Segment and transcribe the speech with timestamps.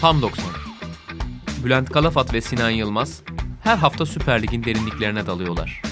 [0.00, 0.44] Tam 90.
[1.64, 3.22] Bülent Kalafat ve Sinan Yılmaz
[3.64, 5.89] her hafta Süper Lig'in derinliklerine dalıyorlar.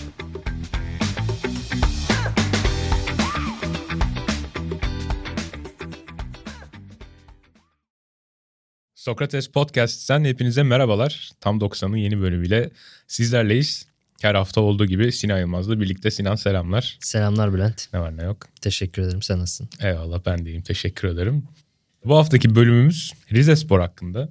[9.08, 11.30] Sokrates Podcast'ten hepinize merhabalar.
[11.40, 12.70] Tam 90'ın yeni bölümüyle
[13.06, 13.86] sizlerleyiz.
[14.22, 16.98] Her hafta olduğu gibi Sinan Yılmaz'la birlikte Sinan selamlar.
[17.00, 17.88] Selamlar Bülent.
[17.92, 18.46] Ne var ne yok.
[18.60, 19.22] Teşekkür ederim.
[19.22, 19.68] Sen nasılsın?
[19.80, 20.62] Eyvallah ben deyim.
[20.62, 21.44] Teşekkür ederim.
[22.04, 24.28] Bu haftaki bölümümüz Rize Spor hakkında.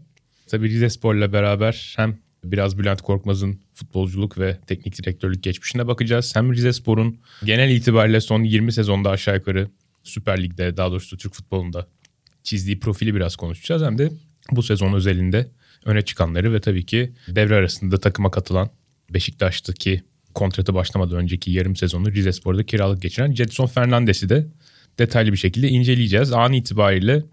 [0.48, 6.36] Tabii Rize Spor'la beraber hem biraz Bülent Korkmaz'ın futbolculuk ve teknik direktörlük geçmişine bakacağız.
[6.36, 9.70] Hem Rize Spor'un genel itibariyle son 20 sezonda aşağı yukarı
[10.04, 11.88] Süper Lig'de daha doğrusu Türk futbolunda
[12.44, 13.82] çizdiği profili biraz konuşacağız.
[13.82, 14.12] Hem de
[14.52, 15.52] bu sezon özelinde
[15.86, 18.70] öne çıkanları ve tabii ki devre arasında takıma katılan
[19.14, 24.48] Beşiktaş'taki kontratı başlamadan önceki yarım sezonu Rize Spor'da kiralık geçiren Jetson Fernandes'i de
[25.00, 26.34] detaylı bir şekilde inceleyeceğiz.
[26.34, 27.24] An itibariyle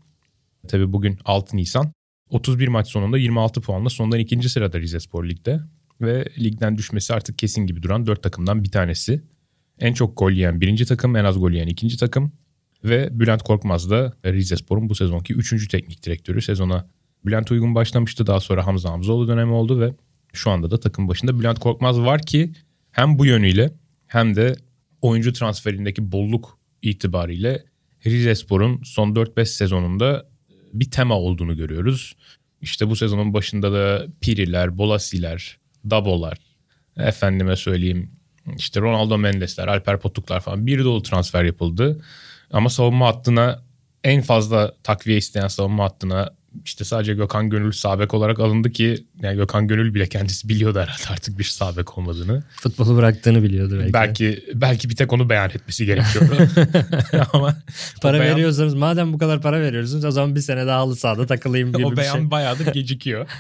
[0.69, 1.93] tabii bugün 6 Nisan
[2.31, 5.61] 31 maç sonunda 26 puanla sondan ikinci sırada Rize Spor Lig'de
[6.01, 9.23] ve ligden düşmesi artık kesin gibi duran 4 takımdan bir tanesi.
[9.79, 12.33] En çok gol yiyen birinci takım, en az gol yiyen ikinci takım
[12.85, 16.43] ve Bülent Korkmaz da Rize Spor'un bu sezonki üçüncü teknik direktörü.
[16.43, 16.89] Sezona
[17.27, 19.95] Bülent Uygun başlamıştı daha sonra Hamza Hamzoğlu dönemi oldu ve
[20.33, 22.53] şu anda da takım başında Bülent Korkmaz var ki
[22.91, 23.73] hem bu yönüyle
[24.07, 24.57] hem de
[25.03, 27.65] oyuncu transferindeki bolluk itibariyle
[28.07, 30.29] Rize Spor'un son 4-5 sezonunda
[30.73, 32.17] bir tema olduğunu görüyoruz.
[32.61, 35.59] İşte bu sezonun başında da Piriler, Bolasiler,
[35.91, 36.39] Dabolar,
[36.97, 38.11] efendime söyleyeyim
[38.57, 42.05] işte Ronaldo Mendesler, Alper Potuklar falan bir dolu transfer yapıldı.
[42.51, 43.63] Ama savunma hattına
[44.05, 49.37] en fazla takviye isteyen savunma hattına işte sadece Gökhan Gönül sabek olarak alındı ki yani
[49.37, 52.45] Gökhan Gönül bile kendisi biliyordu herhalde artık bir sabek olmadığını.
[52.61, 53.93] Futbolu bıraktığını biliyordu belki.
[53.93, 56.37] Belki belki bir tek onu beyan etmesi gerekiyordu.
[57.33, 57.57] Ama
[58.03, 61.27] para beyan, veriyorsanız madem bu kadar para veriyorsunuz o zaman bir sene daha halı sahada
[61.27, 62.31] takılayım gibi o bir beyan şey.
[62.31, 63.29] bayağıdır gecikiyor.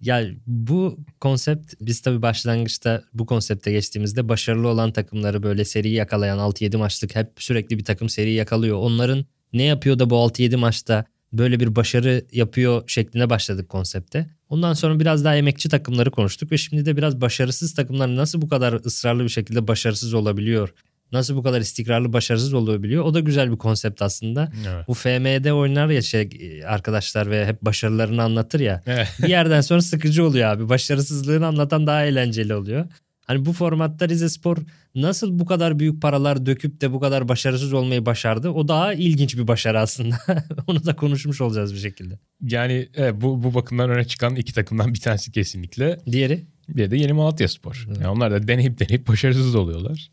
[0.00, 6.38] Ya bu konsept biz tabii başlangıçta bu konsepte geçtiğimizde başarılı olan takımları böyle seri yakalayan
[6.38, 8.76] 6-7 maçlık hep sürekli bir takım seri yakalıyor.
[8.76, 14.26] Onların ne yapıyor da bu 6-7 maçta böyle bir başarı yapıyor şeklinde başladık konsepte.
[14.48, 18.48] Ondan sonra biraz daha emekçi takımları konuştuk ve şimdi de biraz başarısız takımlar nasıl bu
[18.48, 20.74] kadar ısrarlı bir şekilde başarısız olabiliyor?
[21.12, 23.04] Nasıl bu kadar istikrarlı başarısız olabiliyor?
[23.04, 24.52] O da güzel bir konsept aslında.
[24.68, 24.88] Evet.
[24.88, 26.30] Bu FM'de oynar ya şey
[26.66, 28.82] arkadaşlar ve hep başarılarını anlatır ya.
[28.86, 29.08] Evet.
[29.22, 30.68] bir yerden sonra sıkıcı oluyor abi.
[30.68, 32.86] Başarısızlığını anlatan daha eğlenceli oluyor.
[33.30, 34.56] Hani bu formatta Rize Spor
[34.94, 38.50] nasıl bu kadar büyük paralar döküp de bu kadar başarısız olmayı başardı?
[38.50, 40.18] O daha ilginç bir başarı aslında.
[40.66, 42.18] Onu da konuşmuş olacağız bir şekilde.
[42.42, 46.00] Yani evet, bu, bu bakımdan öne çıkan iki takımdan bir tanesi kesinlikle.
[46.06, 46.44] Diğeri?
[46.68, 47.86] Bir de Yeni Malatya Spor.
[47.88, 50.10] Yani onlar da deneyip deneyip başarısız oluyorlar.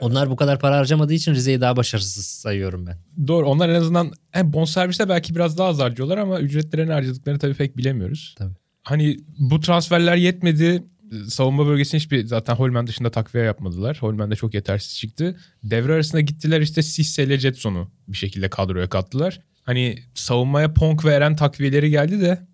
[0.00, 2.96] Onlar bu kadar para harcamadığı için Rize'yi daha başarısız sayıyorum ben.
[3.28, 7.54] Doğru onlar en azından hem bonserviste belki biraz daha az harcıyorlar ama ücretlerini harcadıklarını tabii
[7.54, 8.34] pek bilemiyoruz.
[8.38, 8.54] Tabii.
[8.82, 10.84] Hani bu transferler yetmedi.
[11.28, 13.98] Savunma bölgesinde hiçbir zaten Holmen dışında takviye yapmadılar.
[14.00, 15.36] Holmen de çok yetersiz çıktı.
[15.62, 19.40] Devre arasında gittiler işte Sisse ile Jetson'u bir şekilde kadroya kattılar.
[19.62, 22.46] Hani savunmaya Ponk ve Eren takviyeleri geldi de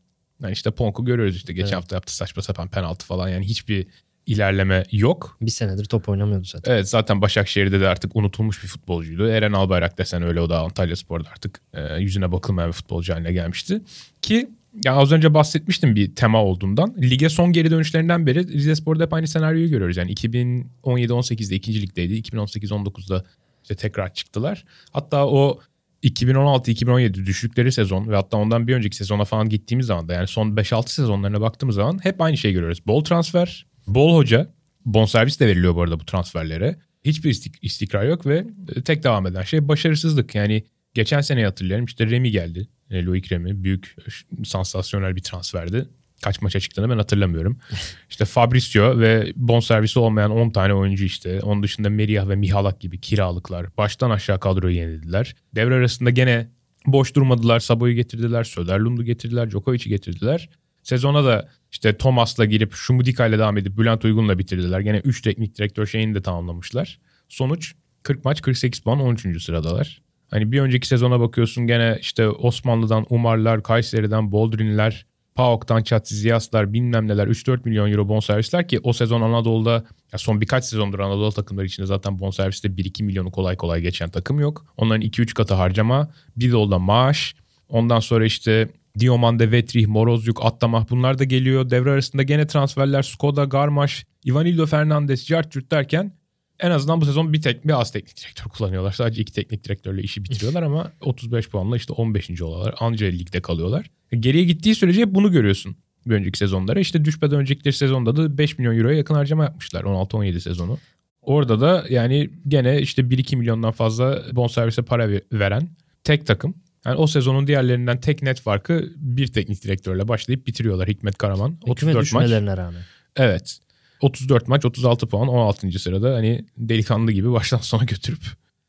[0.42, 1.76] yani işte Ponk'u görüyoruz işte geçen Evet.
[1.76, 3.86] hafta yaptı saçma sapan penaltı falan yani hiçbir
[4.26, 5.36] ilerleme yok.
[5.40, 6.72] Bir senedir top oynamıyordu zaten.
[6.72, 9.28] Evet zaten Başakşehir'de de artık unutulmuş bir futbolcuydu.
[9.28, 13.32] Eren Albayrak desen öyle o da Antalya Spor'da artık e, yüzüne bakılmayan bir futbolcu haline
[13.32, 13.80] gelmişti.
[14.22, 14.50] Ki
[14.84, 16.94] yani az önce bahsetmiştim bir tema olduğundan.
[17.02, 19.96] Lige son geri dönüşlerinden beri Rize Spor'da hep aynı senaryoyu görüyoruz.
[19.96, 22.14] Yani 2017-18'de ikinci ligdeydi.
[22.14, 23.24] 2018-19'da
[23.62, 24.64] işte tekrar çıktılar.
[24.92, 25.60] Hatta o
[26.04, 30.56] 2016-2017 düştükleri sezon ve hatta ondan bir önceki sezona falan gittiğimiz zaman da yani son
[30.56, 32.86] 5-6 sezonlarına baktığımız zaman hep aynı şeyi görüyoruz.
[32.86, 34.52] Bol transfer, bol hoca,
[34.84, 36.76] bonservis de veriliyor bu arada bu transferlere.
[37.04, 38.46] Hiçbir istik- istikrar yok ve
[38.84, 40.34] tek devam eden şey başarısızlık.
[40.34, 42.68] Yani geçen sene hatırlıyorum işte Remy geldi.
[42.90, 43.96] E, Loic Remy büyük
[44.44, 45.88] sansasyonel bir transferdi.
[46.22, 47.58] Kaç maça çıktığını ben hatırlamıyorum.
[48.10, 51.40] işte Fabricio ve bonservisi olmayan 10 tane oyuncu işte.
[51.40, 53.76] Onun dışında Merih ve Mihalak gibi kiralıklar.
[53.76, 55.36] Baştan aşağı kadroyu yenildiler.
[55.54, 56.48] Devre arasında gene
[56.86, 57.60] boş durmadılar.
[57.60, 58.44] Sabo'yu getirdiler.
[58.44, 59.50] Söderlund'u getirdiler.
[59.50, 60.48] Djokovic'i getirdiler.
[60.82, 64.80] Sezona da işte Thomas'la girip Şumudika ile devam edip Bülent Uygun'la bitirdiler.
[64.80, 66.98] Gene 3 teknik direktör şeyini de tamamlamışlar.
[67.28, 69.42] Sonuç 40 maç 48 puan 13.
[69.42, 70.02] sıradalar.
[70.30, 77.26] Hani bir önceki sezona bakıyorsun gene işte Osmanlı'dan Umarlar, Kayseri'den Boldrinler, PAOK'tan Çatziziyaslar bilmem neler
[77.26, 81.86] 3-4 milyon euro bonservisler ki o sezon Anadolu'da ya son birkaç sezondur Anadolu takımları içinde
[81.86, 84.66] zaten bonserviste 1-2 milyonu kolay kolay geçen takım yok.
[84.76, 87.34] Onların 2-3 katı harcama, bir de olda maaş.
[87.68, 88.68] Ondan sonra işte
[88.98, 91.70] Diomande, Vetrih, Morozyuk, Attamah bunlar da geliyor.
[91.70, 96.12] Devre arasında gene transferler Skoda, Garmaş, Ivanildo Fernandez, Jartürt derken
[96.60, 98.92] en azından bu sezon bir tek bir az teknik direktör kullanıyorlar.
[98.92, 102.42] Sadece iki teknik direktörle işi bitiriyorlar ama 35 puanla işte 15.
[102.42, 102.74] oluyorlar.
[102.80, 103.90] Anca ligde kalıyorlar.
[104.12, 105.76] Geriye gittiği sürece bunu görüyorsun
[106.06, 106.80] bir önceki sezonlara.
[106.80, 110.78] İşte düşmeden önceki sezonda da 5 milyon euroya yakın harcama yapmışlar 16-17 sezonu.
[111.22, 115.68] Orada da yani gene işte 1-2 milyondan fazla bonservise para veren
[116.04, 116.54] tek takım.
[116.86, 121.58] Yani o sezonun diğerlerinden tek net farkı bir teknik direktörle başlayıp bitiriyorlar Hikmet Karaman.
[121.62, 122.30] 34 maç.
[122.30, 122.82] rağmen.
[123.16, 123.58] Evet.
[124.00, 125.78] 34 maç 36 puan 16.
[125.78, 128.22] sırada hani delikanlı gibi baştan sona götürüp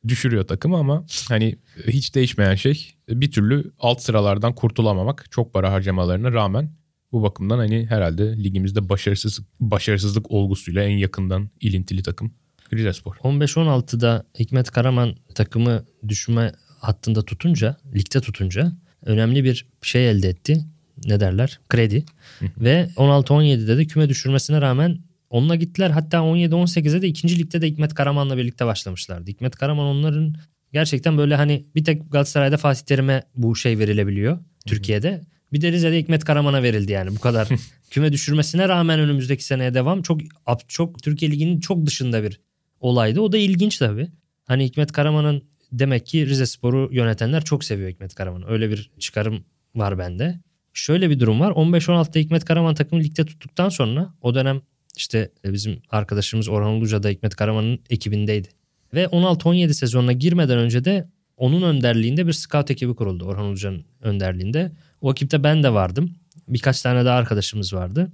[0.08, 1.58] düşürüyor takımı ama hani
[1.88, 6.72] hiç değişmeyen şey bir türlü alt sıralardan kurtulamamak çok para harcamalarına rağmen
[7.12, 12.34] bu bakımdan hani herhalde ligimizde başarısız başarısızlık olgusuyla en yakından ilintili takım
[12.74, 13.16] Rizespor.
[13.16, 18.72] 15-16'da Hikmet Karaman takımı düşme hattında tutunca, ligde tutunca
[19.06, 20.66] önemli bir şey elde etti.
[21.06, 21.60] Ne derler?
[21.70, 22.06] Kredi.
[22.42, 25.90] Ve 16-17'de de küme düşürmesine rağmen onunla gittiler.
[25.90, 29.32] Hatta 17-18'de de ikinci ligde de Hikmet Karaman'la birlikte başlamışlardı.
[29.32, 30.36] Hikmet Karaman onların
[30.74, 35.22] gerçekten böyle hani bir tek Galatasaray'da Fatih Terim'e bu şey verilebiliyor Türkiye'de.
[35.54, 37.48] Bir de Rize'de Hikmet Karaman'a verildi yani bu kadar.
[37.90, 40.22] küme düşürmesine rağmen önümüzdeki seneye devam çok
[40.68, 42.40] çok Türkiye Ligi'nin çok dışında bir
[42.80, 43.22] olaydı.
[43.22, 44.08] O da ilginç tabii.
[44.46, 48.48] Hani Hikmet Karaman'ın demek ki Rize Spor'u yönetenler çok seviyor Hikmet Karaman'ı.
[48.48, 49.46] Öyle bir çıkarım
[49.76, 50.40] var bende.
[50.74, 51.52] Şöyle bir durum var.
[51.52, 54.62] 15-16'da Hikmet Karaman takımı ligde tuttuktan sonra o dönem
[54.98, 58.50] işte bizim arkadaşımız Orhan Uluca da Hikmet Karaman'ın ekibindeydi.
[58.94, 61.08] Ve 16-17 sezonuna girmeden önce de
[61.38, 63.26] onun önderliğinde bir scout ekibi kuruldu.
[63.26, 64.72] Orhan Uluca'nın önderliğinde.
[65.02, 66.16] O ekipte ben de vardım.
[66.48, 68.12] Birkaç tane daha arkadaşımız vardı.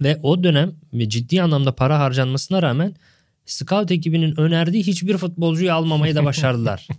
[0.00, 2.94] Ve o dönem ciddi anlamda para harcanmasına rağmen
[3.46, 6.86] scout ekibinin önerdiği hiçbir futbolcuyu almamayı da başardılar.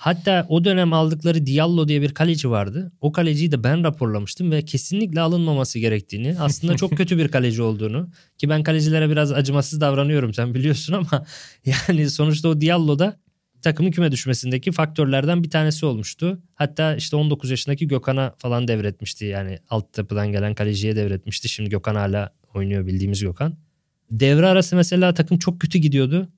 [0.00, 2.92] Hatta o dönem aldıkları Diallo diye bir kaleci vardı.
[3.00, 8.10] O kaleciyi de ben raporlamıştım ve kesinlikle alınmaması gerektiğini, aslında çok kötü bir kaleci olduğunu
[8.38, 11.26] ki ben kalecilere biraz acımasız davranıyorum sen biliyorsun ama
[11.66, 13.20] yani sonuçta o Diallo da
[13.62, 16.42] takımın küme düşmesindeki faktörlerden bir tanesi olmuştu.
[16.54, 19.24] Hatta işte 19 yaşındaki Gökhan'a falan devretmişti.
[19.24, 21.48] Yani alt tapıdan gelen kaleciye devretmişti.
[21.48, 23.56] Şimdi Gökhan hala oynuyor bildiğimiz Gökhan.
[24.10, 26.28] Devre arası mesela takım çok kötü gidiyordu.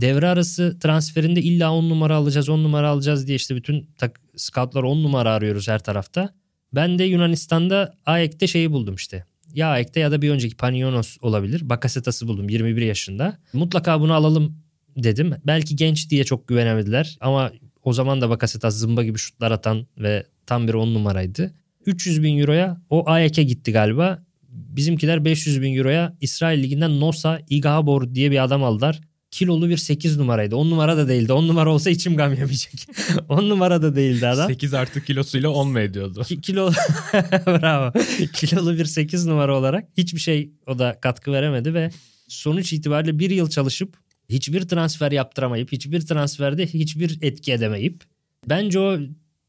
[0.00, 4.82] Devre arası transferinde illa 10 numara alacağız 10 numara alacağız diye işte bütün tak, scoutlar
[4.82, 6.34] 10 numara arıyoruz her tarafta.
[6.72, 9.24] Ben de Yunanistan'da AEK'te şeyi buldum işte.
[9.54, 11.68] Ya AEK'te ya da bir önceki Panionos olabilir.
[11.68, 13.38] Bakasetas'ı buldum 21 yaşında.
[13.52, 14.56] Mutlaka bunu alalım
[14.96, 15.34] dedim.
[15.46, 17.52] Belki genç diye çok güvenemediler ama
[17.84, 21.54] o zaman da Bakasetas zımba gibi şutlar atan ve tam bir 10 numaraydı.
[21.86, 24.22] 300 bin euroya o AEK'e gitti galiba.
[24.48, 29.00] Bizimkiler 500 bin euroya İsrail Ligi'nden Nosa Igabor diye bir adam aldılar.
[29.30, 30.56] Kilolu bir 8 numaraydı.
[30.56, 31.32] 10 numara da değildi.
[31.32, 32.88] 10 numara olsa içim gam yemeyecek.
[33.28, 34.48] 10 numara da değildi adam.
[34.48, 36.22] 8 artı kilosuyla 10 mu ediyordu?
[36.22, 36.72] Ki, kilo
[37.46, 37.92] Bravo.
[38.32, 41.90] Kilolu bir 8 numara olarak hiçbir şey o da katkı veremedi ve
[42.28, 43.96] sonuç itibariyle bir yıl çalışıp
[44.28, 48.04] hiçbir transfer yaptıramayıp hiçbir transferde hiçbir etki edemeyip
[48.48, 48.98] bence o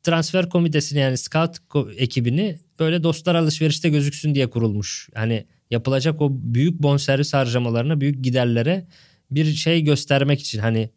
[0.04, 1.58] transfer komitesini yani scout
[1.98, 5.10] ekibini böyle dostlar alışverişte gözüksün diye kurulmuş.
[5.16, 8.88] Yani yapılacak o büyük bonservis harcamalarına, büyük giderlere
[9.31, 10.90] bir şey göstermek için hani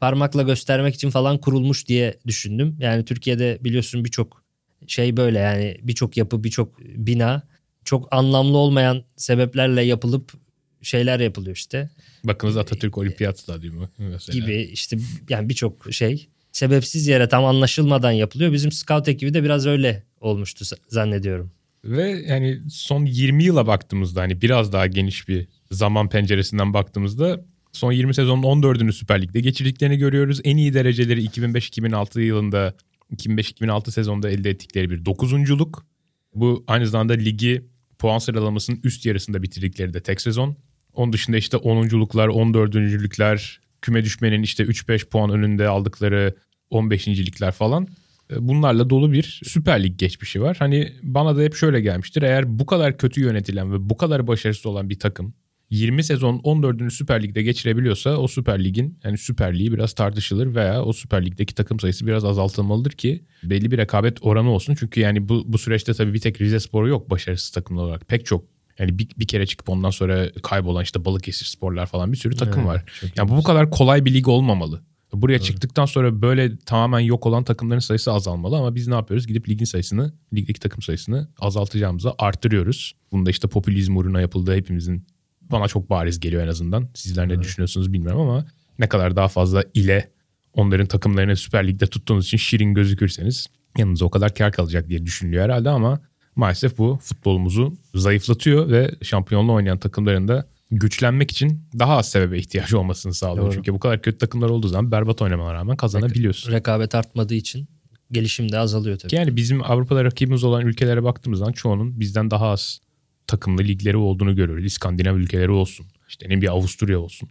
[0.00, 2.76] parmakla göstermek için falan kurulmuş diye düşündüm.
[2.80, 4.44] Yani Türkiye'de biliyorsun birçok
[4.86, 7.42] şey böyle yani birçok yapı, birçok bina
[7.84, 10.32] çok anlamlı olmayan sebeplerle yapılıp
[10.82, 11.90] şeyler yapılıyor işte.
[12.24, 14.38] Bakınız Atatürk Olimpiyat Stadyumu mesela.
[14.38, 14.96] Gibi işte
[15.28, 18.52] yani birçok şey sebepsiz yere tam anlaşılmadan yapılıyor.
[18.52, 21.52] Bizim scout ekibi de biraz öyle olmuştu zannediyorum.
[21.84, 27.44] Ve yani son 20 yıla baktığımızda hani biraz daha geniş bir zaman penceresinden baktığımızda
[27.76, 30.40] son 20 sezonun 14'ünü Süper Lig'de geçirdiklerini görüyoruz.
[30.44, 32.74] En iyi dereceleri 2005-2006 yılında
[33.12, 35.86] 2005-2006 sezonda elde ettikleri bir dokuzunculuk.
[36.34, 37.64] Bu aynı zamanda ligi
[37.98, 40.56] puan sıralamasının üst yarısında bitirdikleri de tek sezon.
[40.92, 46.34] Onun dışında işte 10'unculuklar, 14'üncülükler, küme düşmenin işte 3-5 puan önünde aldıkları
[46.70, 47.88] 15.likler falan.
[48.30, 50.56] E, bunlarla dolu bir Süper Lig geçmişi var.
[50.58, 52.22] Hani bana da hep şöyle gelmiştir.
[52.22, 55.34] Eğer bu kadar kötü yönetilen ve bu kadar başarısız olan bir takım
[55.74, 60.82] 20 sezon 14'ünü Süper Lig'de geçirebiliyorsa o Süper Lig'in yani Süper Lig'i biraz tartışılır veya
[60.82, 64.74] o Süper Lig'deki takım sayısı biraz azaltılmalıdır ki belli bir rekabet oranı olsun.
[64.74, 68.08] Çünkü yani bu, bu süreçte tabii bir tek Rize Sporu yok başarısız takımlar olarak.
[68.08, 68.44] Pek çok
[68.78, 72.62] yani bir, bir kere çıkıp ondan sonra kaybolan işte Balıkesir Sporlar falan bir sürü takım
[72.62, 72.84] evet, var.
[73.16, 74.82] Yani bu bu kadar kolay bir lig olmamalı.
[75.12, 75.46] Buraya Doğru.
[75.46, 79.26] çıktıktan sonra böyle tamamen yok olan takımların sayısı azalmalı ama biz ne yapıyoruz?
[79.26, 82.94] Gidip ligin sayısını, ligdeki takım sayısını azaltacağımıza arttırıyoruz.
[83.12, 85.06] Bunda işte popülizm uğruna yapıldığı hepimizin
[85.50, 86.88] bana çok bariz geliyor en azından.
[86.94, 88.46] Sizler ne düşünüyorsunuz bilmiyorum ama
[88.78, 90.10] ne kadar daha fazla ile
[90.52, 93.46] onların takımlarını Süper Lig'de tuttuğunuz için şirin gözükürseniz
[93.78, 96.00] yanınıza o kadar kar kalacak diye düşünülüyor herhalde ama
[96.36, 102.78] maalesef bu futbolumuzu zayıflatıyor ve şampiyonluğu oynayan takımların da güçlenmek için daha az sebebe ihtiyacı
[102.78, 103.46] olmasını sağlıyor.
[103.46, 103.54] Doğru.
[103.54, 106.52] Çünkü bu kadar kötü takımlar olduğu zaman berbat oynamana rağmen kazanabiliyorsun.
[106.52, 107.68] Rekabet artmadığı için
[108.12, 109.14] gelişim de azalıyor tabii.
[109.14, 112.80] Yani bizim Avrupa'da rakibimiz olan ülkelere baktığımız zaman çoğunun bizden daha az
[113.26, 114.64] takımlı ligleri olduğunu görüyoruz.
[114.64, 115.86] İskandinav ülkeleri olsun.
[116.08, 117.28] İşte ne bir Avusturya olsun.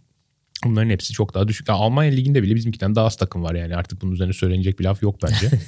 [0.64, 1.68] Bunların hepsi çok daha düşük.
[1.68, 3.76] Ya Almanya liginde bile bizimkinden daha az takım var yani.
[3.76, 5.50] Artık bunun üzerine söylenecek bir laf yok bence.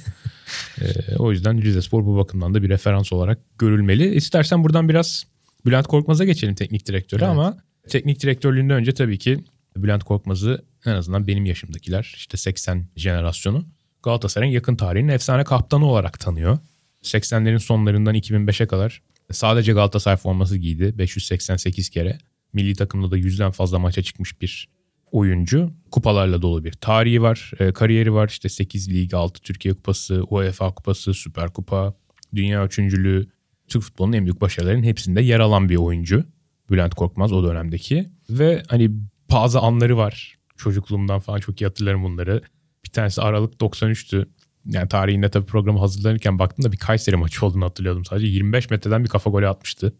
[0.81, 4.15] Ee, o yüzden Rizespor bu bakımdan da bir referans olarak görülmeli.
[4.15, 5.23] İstersen buradan biraz
[5.65, 7.31] Bülent Korkmaz'a geçelim teknik direktöre Evet.
[7.31, 7.57] ama
[7.89, 9.43] teknik direktörlüğünden önce tabii ki
[9.77, 13.65] Bülent Korkmaz'ı en azından benim yaşımdakiler işte 80 jenerasyonu
[14.03, 16.57] Galatasaray'ın yakın tarihinin efsane kaptanı olarak tanıyor.
[17.03, 22.17] 80'lerin sonlarından 2005'e kadar sadece Galatasaray forması giydi 588 kere.
[22.53, 24.69] Milli takımda da yüzden fazla maça çıkmış bir
[25.11, 25.71] oyuncu.
[25.91, 28.27] Kupalarla dolu bir tarihi var, e, kariyeri var.
[28.27, 31.93] İşte 8 lig, 6 Türkiye Kupası, UEFA Kupası, Süper Kupa,
[32.35, 33.27] Dünya Üçüncülüğü.
[33.67, 36.23] Türk futbolunun en büyük başarılarının hepsinde yer alan bir oyuncu.
[36.69, 38.09] Bülent Korkmaz o dönemdeki.
[38.29, 38.91] Ve hani
[39.31, 40.37] bazı anları var.
[40.57, 42.41] Çocukluğumdan falan çok iyi hatırlarım bunları.
[42.85, 44.25] Bir tanesi Aralık 93'tü.
[44.67, 48.27] Yani tarihinde tabii programı hazırlanırken baktım da bir Kayseri maçı olduğunu hatırlıyordum sadece.
[48.27, 49.93] 25 metreden bir kafa golü atmıştı.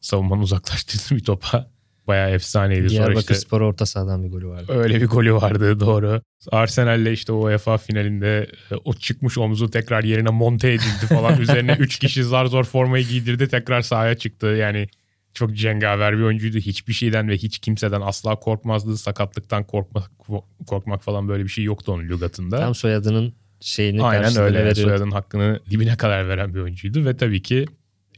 [0.00, 1.70] Savunmanın uzaklaştırdığı bir topa.
[2.06, 2.90] Bayağı efsaneydi.
[2.90, 4.72] Sonra Diyarbakır işte Spor orta sahadan bir golü vardı.
[4.72, 6.22] öyle bir golü vardı doğru.
[6.50, 11.40] Arsenal'le işte o UEFA finalinde e, o çıkmış omzu tekrar yerine monte edildi falan.
[11.40, 14.46] Üzerine 3 kişi zar zor formayı giydirdi tekrar sahaya çıktı.
[14.46, 14.88] Yani
[15.34, 16.58] çok cengaver bir oyuncuydu.
[16.58, 18.98] Hiçbir şeyden ve hiç kimseden asla korkmazdı.
[18.98, 20.10] Sakatlıktan korkmak
[20.66, 22.60] korkmak falan böyle bir şey yoktu onun lügatında.
[22.60, 24.58] Tam soyadının şeyini Aynen öyle.
[24.58, 24.80] veriyordu.
[24.80, 27.66] Soyadın hakkını dibine kadar veren bir oyuncuydu ve tabii ki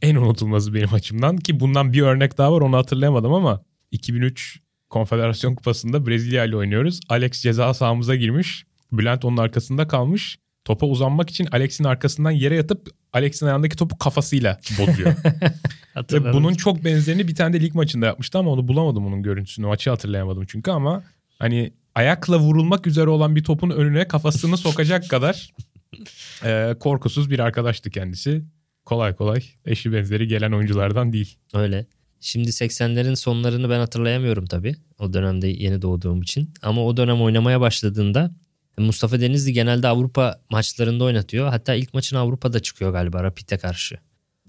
[0.03, 5.55] en unutulmazı benim açımdan ki bundan bir örnek daha var onu hatırlayamadım ama 2003 Konfederasyon
[5.55, 7.01] Kupası'nda Brezilya ile oynuyoruz.
[7.09, 8.65] Alex ceza sahamıza girmiş.
[8.93, 10.39] Bülent onun arkasında kalmış.
[10.65, 15.15] Topa uzanmak için Alex'in arkasından yere yatıp Alex'in ayağındaki topu kafasıyla bozuyor.
[16.13, 19.67] Ve bunun çok benzerini bir tane de lig maçında yapmıştı ama onu bulamadım onun görüntüsünü.
[19.67, 21.03] Maçı hatırlayamadım çünkü ama
[21.39, 25.51] hani ayakla vurulmak üzere olan bir topun önüne kafasını sokacak kadar
[26.45, 28.45] e, korkusuz bir arkadaştı kendisi.
[28.85, 31.37] Kolay kolay eşi benzeri gelen oyunculardan değil.
[31.55, 31.87] Öyle.
[32.21, 34.77] Şimdi 80'lerin sonlarını ben hatırlayamıyorum tabii.
[34.99, 36.55] O dönemde yeni doğduğum için.
[36.63, 38.31] Ama o dönem oynamaya başladığında
[38.79, 41.49] Mustafa Denizli genelde Avrupa maçlarında oynatıyor.
[41.49, 43.99] Hatta ilk maçın Avrupa'da çıkıyor galiba Rapid'e karşı.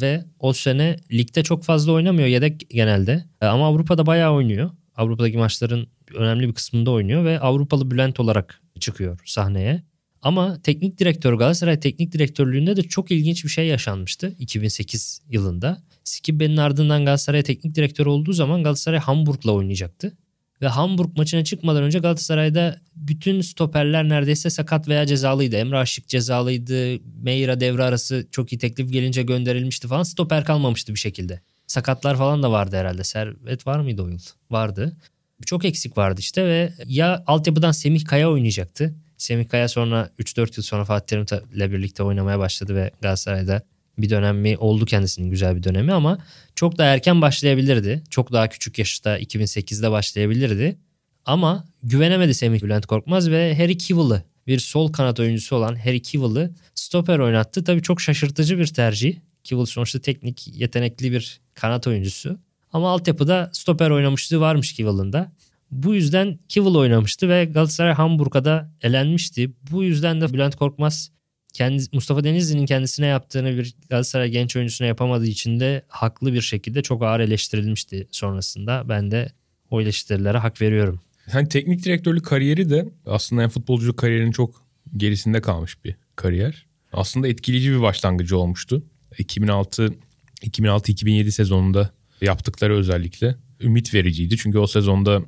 [0.01, 3.25] Ve o sene ligde çok fazla oynamıyor yedek genelde.
[3.41, 4.71] E, Ama Avrupa'da bayağı oynuyor.
[5.01, 9.83] Avrupa'daki maçların önemli bir kısmında oynuyor ve Avrupalı Bülent olarak çıkıyor sahneye.
[10.21, 15.83] Ama teknik direktör Galatasaray teknik direktörlüğünde de çok ilginç bir şey yaşanmıştı 2008 yılında.
[16.03, 20.17] Skibbe'nin ardından Galatasaray teknik direktör olduğu zaman Galatasaray Hamburg'la oynayacaktı.
[20.61, 25.55] Ve Hamburg maçına çıkmadan önce Galatasaray'da bütün stoperler neredeyse sakat veya cezalıydı.
[25.55, 26.99] Emre Aşık cezalıydı.
[27.21, 30.03] Meira devre arası çok iyi teklif gelince gönderilmişti falan.
[30.03, 31.41] Stoper kalmamıştı bir şekilde.
[31.71, 33.03] Sakatlar falan da vardı herhalde.
[33.03, 34.19] Servet var mıydı o yıl?
[34.51, 34.97] Vardı.
[35.45, 38.95] Çok eksik vardı işte ve ya altyapıdan Semih Kaya oynayacaktı.
[39.17, 43.61] Semih Kaya sonra 3-4 yıl sonra Fatih Terim'le birlikte oynamaya başladı ve Galatasaray'da
[43.97, 46.17] bir dönemi oldu kendisinin güzel bir dönemi ama
[46.55, 48.03] çok daha erken başlayabilirdi.
[48.09, 50.77] Çok daha küçük yaşta 2008'de başlayabilirdi.
[51.25, 56.51] Ama güvenemedi Semih Bülent Korkmaz ve Harry Kivill'ı bir sol kanat oyuncusu olan Harry Kivill'ı
[56.75, 57.63] stoper oynattı.
[57.63, 59.15] Tabii çok şaşırtıcı bir tercih.
[59.43, 62.39] Kivill sonuçta teknik, yetenekli bir kanat oyuncusu.
[62.73, 65.31] Ama altyapıda stoper oynamışlığı varmış Kivill'ın da.
[65.71, 69.51] Bu yüzden Kivill oynamıştı ve Galatasaray Hamburg'a da elenmişti.
[69.71, 71.11] Bu yüzden de Bülent Korkmaz
[71.53, 76.81] kendi, Mustafa Denizli'nin kendisine yaptığını bir Galatasaray genç oyuncusuna yapamadığı için de haklı bir şekilde
[76.81, 78.89] çok ağır eleştirilmişti sonrasında.
[78.89, 79.31] Ben de
[79.69, 80.99] o eleştirilere hak veriyorum.
[81.31, 84.65] Hani teknik direktörlük kariyeri de aslında yani futbolculuk kariyerinin çok
[84.97, 86.65] gerisinde kalmış bir kariyer.
[86.93, 88.83] Aslında etkileyici bir başlangıcı olmuştu.
[89.17, 89.93] 2006
[90.41, 91.89] 2006-2007 sezonunda
[92.21, 94.37] yaptıkları özellikle ümit vericiydi.
[94.37, 95.21] Çünkü o sezonda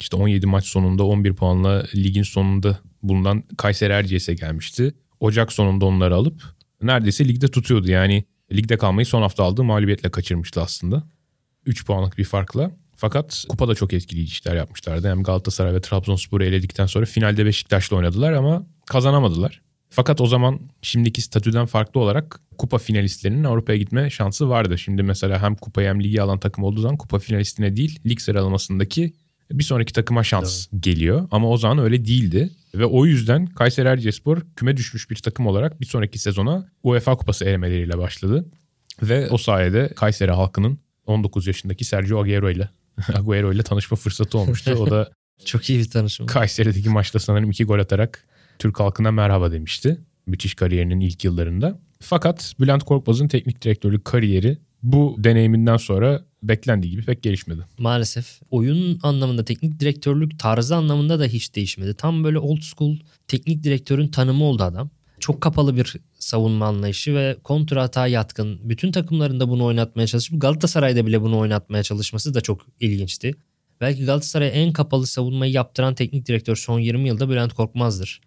[0.00, 4.94] işte 17 maç sonunda 11 puanla ligin sonunda bulunan Kayseri Erciyes'e gelmişti.
[5.20, 6.42] Ocak sonunda onları alıp
[6.82, 7.90] neredeyse ligde tutuyordu.
[7.90, 11.02] Yani ligde kalmayı son hafta aldığı mağlubiyetle kaçırmıştı aslında.
[11.66, 12.70] 3 puanlık bir farkla.
[12.96, 15.08] Fakat kupada çok etkileyici işler yapmışlardı.
[15.08, 19.62] Hem Galatasaray ve Trabzonspor'u eledikten sonra finalde Beşiktaş'la oynadılar ama kazanamadılar.
[19.90, 24.78] Fakat o zaman şimdiki statüden farklı olarak kupa finalistlerinin Avrupa'ya gitme şansı vardı.
[24.78, 29.12] Şimdi mesela hem kupayı hem ligi alan takım olduğu zaman kupa finalistine değil lig sıralamasındaki
[29.52, 31.28] bir sonraki takıma şans geliyor.
[31.30, 32.50] Ama o zaman öyle değildi.
[32.74, 37.44] Ve o yüzden Kayseri Erciyesspor küme düşmüş bir takım olarak bir sonraki sezona UEFA Kupası
[37.44, 38.44] elemeleriyle başladı.
[39.02, 42.68] Ve o sayede Kayseri halkının 19 yaşındaki Sergio Agüero ile
[43.14, 44.72] Agüero ile tanışma fırsatı olmuştu.
[44.72, 45.12] O da
[45.44, 46.26] Çok iyi bir tanışma.
[46.26, 48.24] Kayseri'deki maçta sanırım iki gol atarak
[48.60, 50.00] Türk halkına merhaba demişti.
[50.26, 51.78] Müthiş kariyerinin ilk yıllarında.
[52.00, 57.66] Fakat Bülent Korkmaz'ın teknik direktörlük kariyeri bu deneyiminden sonra beklendiği gibi pek gelişmedi.
[57.78, 61.94] Maalesef oyun anlamında teknik direktörlük tarzı anlamında da hiç değişmedi.
[61.94, 62.96] Tam böyle old school
[63.28, 64.90] teknik direktörün tanımı oldu adam.
[65.20, 68.60] Çok kapalı bir savunma anlayışı ve kontra hata yatkın.
[68.68, 73.34] Bütün takımlarında bunu oynatmaya çalışıp Galatasaray'da bile bunu oynatmaya çalışması da çok ilginçti.
[73.80, 78.20] Belki Galatasaray'a en kapalı savunmayı yaptıran teknik direktör son 20 yılda Bülent Korkmaz'dır.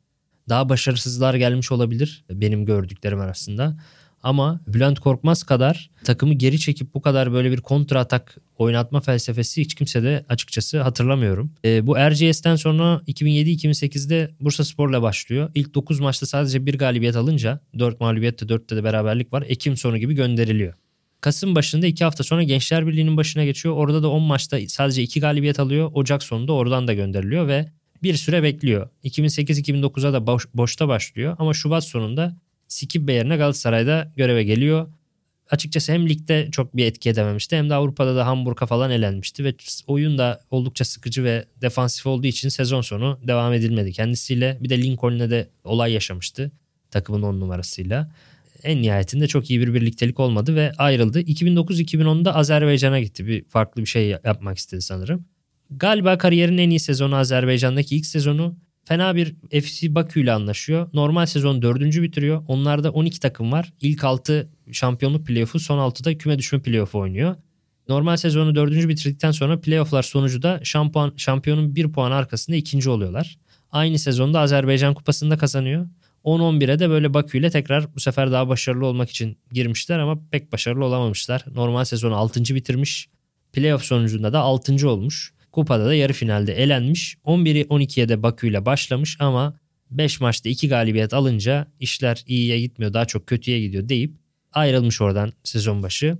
[0.50, 3.78] Daha başarısızlar gelmiş olabilir benim gördüklerim arasında.
[4.24, 9.62] Ama Bülent Korkmaz kadar takımı geri çekip bu kadar böyle bir kontra atak oynatma felsefesi
[9.62, 11.52] hiç kimse de açıkçası hatırlamıyorum.
[11.66, 15.52] E, bu RGS'ten sonra 2007-2008'de Bursa Spor'la başlıyor.
[15.56, 19.44] İlk 9 maçta sadece bir galibiyet alınca 4 mağlubiyette 4'te de beraberlik var.
[19.48, 20.74] Ekim sonu gibi gönderiliyor.
[21.22, 23.76] Kasım başında 2 hafta sonra Gençler Birliği'nin başına geçiyor.
[23.76, 25.92] Orada da 10 maçta sadece 2 galibiyet alıyor.
[25.94, 27.72] Ocak sonunda oradan da gönderiliyor ve
[28.04, 28.90] bir süre bekliyor.
[29.04, 34.88] 2008-2009'a da boş, boşta başlıyor ama Şubat sonunda Skibbe yerine Galatasaray'da göreve geliyor.
[35.50, 39.54] Açıkçası hem ligde çok bir etki edememişti hem de Avrupa'da da Hamburg'a falan elenmişti ve
[39.88, 44.58] oyun da oldukça sıkıcı ve defansif olduğu için sezon sonu devam edilmedi kendisiyle.
[44.62, 46.52] Bir de Lincoln'le de olay yaşamıştı
[46.92, 48.12] takımın on numarasıyla.
[48.64, 51.22] En nihayetinde çok iyi bir birliktelik olmadı ve ayrıldı.
[51.22, 53.28] 2009-2010'da Azerbaycan'a gitti.
[53.28, 55.26] Bir farklı bir şey yapmak istedi sanırım.
[55.78, 58.56] Galiba kariyerin en iyi sezonu Azerbaycan'daki ilk sezonu.
[58.86, 60.90] Fena bir FC Bakü ile anlaşıyor.
[60.94, 62.44] Normal sezon dördüncü bitiriyor.
[62.48, 63.74] Onlarda 12 takım var.
[63.82, 67.36] İlk 6 şampiyonluk playoff'u son 6'da küme düşme playoff'u oynuyor.
[67.90, 73.38] Normal sezonu dördüncü bitirdikten sonra playoff'lar sonucu da şampiyon, şampiyonun bir puan arkasında ikinci oluyorlar.
[73.72, 75.88] Aynı sezonda Azerbaycan kupasında kazanıyor.
[76.26, 80.52] 10-11'e de böyle Bakü ile tekrar bu sefer daha başarılı olmak için girmişler ama pek
[80.52, 81.46] başarılı olamamışlar.
[81.56, 82.56] Normal sezonu 6.
[82.56, 83.10] bitirmiş.
[83.54, 84.90] Playoff sonucunda da 6.
[84.90, 85.34] olmuş.
[85.54, 87.18] Kupada da yarı finalde elenmiş.
[87.26, 89.60] 11'i 12'ye de Bakü ile başlamış ama
[89.92, 94.14] 5 maçta 2 galibiyet alınca işler iyiye gitmiyor daha çok kötüye gidiyor deyip
[94.54, 96.18] ayrılmış oradan sezon başı.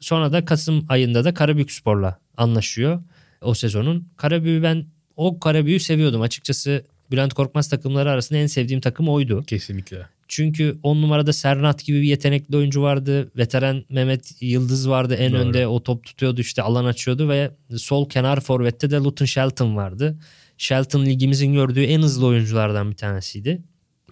[0.00, 3.02] Sonra da Kasım ayında da Karabük Spor'la anlaşıyor
[3.42, 4.08] o sezonun.
[4.16, 6.84] Karabük'ü ben o Karabük'ü seviyordum açıkçası.
[7.10, 9.44] Bülent Korkmaz takımları arasında en sevdiğim takım oydu.
[9.46, 10.06] Kesinlikle.
[10.28, 13.30] Çünkü 10 numarada Sernat gibi bir yetenekli oyuncu vardı.
[13.36, 15.40] Veteran Mehmet Yıldız vardı en Doğru.
[15.40, 15.66] önde.
[15.66, 20.18] O top tutuyordu işte alan açıyordu ve sol kenar forvette de Luton Shelton vardı.
[20.58, 23.62] Shelton ligimizin gördüğü en hızlı oyunculardan bir tanesiydi.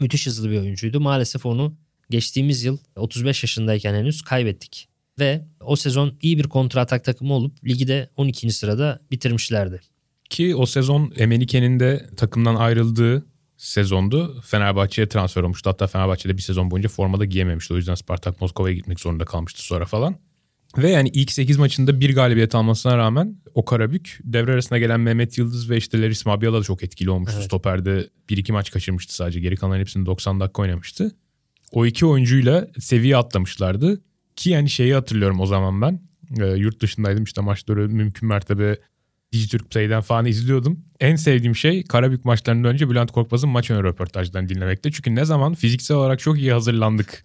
[0.01, 1.01] Müthiş hızlı bir oyuncuydu.
[1.01, 1.77] Maalesef onu
[2.11, 4.89] geçtiğimiz yıl 35 yaşındayken henüz kaybettik.
[5.19, 8.51] Ve o sezon iyi bir kontra atak takımı olup ligi de 12.
[8.51, 9.81] sırada bitirmişlerdi.
[10.31, 14.41] Ki o sezon Emenike'nin de takımdan ayrıldığı sezondu.
[14.45, 15.71] Fenerbahçe'ye transfer olmuştu.
[15.71, 17.75] Hatta Fenerbahçe'de bir sezon boyunca formada giyememişti.
[17.75, 20.17] O yüzden Spartak Moskova'ya gitmek zorunda kalmıştı sonra falan.
[20.79, 25.39] Ve yani ilk 8 maçında bir galibiyet almasına rağmen o Karabük devre arasında gelen Mehmet
[25.39, 27.37] Yıldız ve işte Leris Mabiala da çok etkili olmuştu.
[27.37, 27.47] Evet.
[27.47, 29.41] Stopper'de 1-2 maç kaçırmıştı sadece.
[29.41, 31.17] Geri kalan hepsini 90 dakika oynamıştı.
[31.73, 34.01] O iki oyuncuyla seviye atlamışlardı.
[34.37, 36.01] Ki yani şeyi hatırlıyorum o zaman ben.
[36.41, 38.79] E, yurt dışındaydım işte maçları mümkün mertebe
[39.33, 40.85] Dijitürk Play'den falan izliyordum.
[41.01, 44.93] En sevdiğim şey Karabük maçlarından önce Bülent Korkmaz'ın maç önü röportajlarını dinlemekte.
[44.93, 47.25] Çünkü ne zaman fiziksel olarak çok iyi hazırlandık,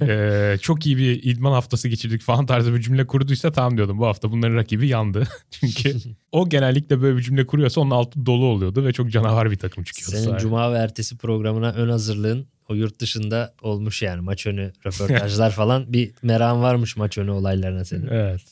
[0.00, 3.98] ee, çok iyi bir idman haftası geçirdik falan tarzı bir cümle kurduysa tamam diyordum.
[3.98, 5.28] Bu hafta bunların rakibi yandı.
[5.50, 5.96] Çünkü
[6.32, 9.84] o genellikle böyle bir cümle kuruyorsa onun altı dolu oluyordu ve çok canavar bir takım
[9.84, 10.12] çıkıyordu.
[10.12, 10.38] Senin sahaya.
[10.38, 15.92] Cuma ve ertesi programına ön hazırlığın o yurt dışında olmuş yani maç önü röportajlar falan.
[15.92, 18.06] Bir meram varmış maç önü olaylarına senin.
[18.06, 18.42] Evet.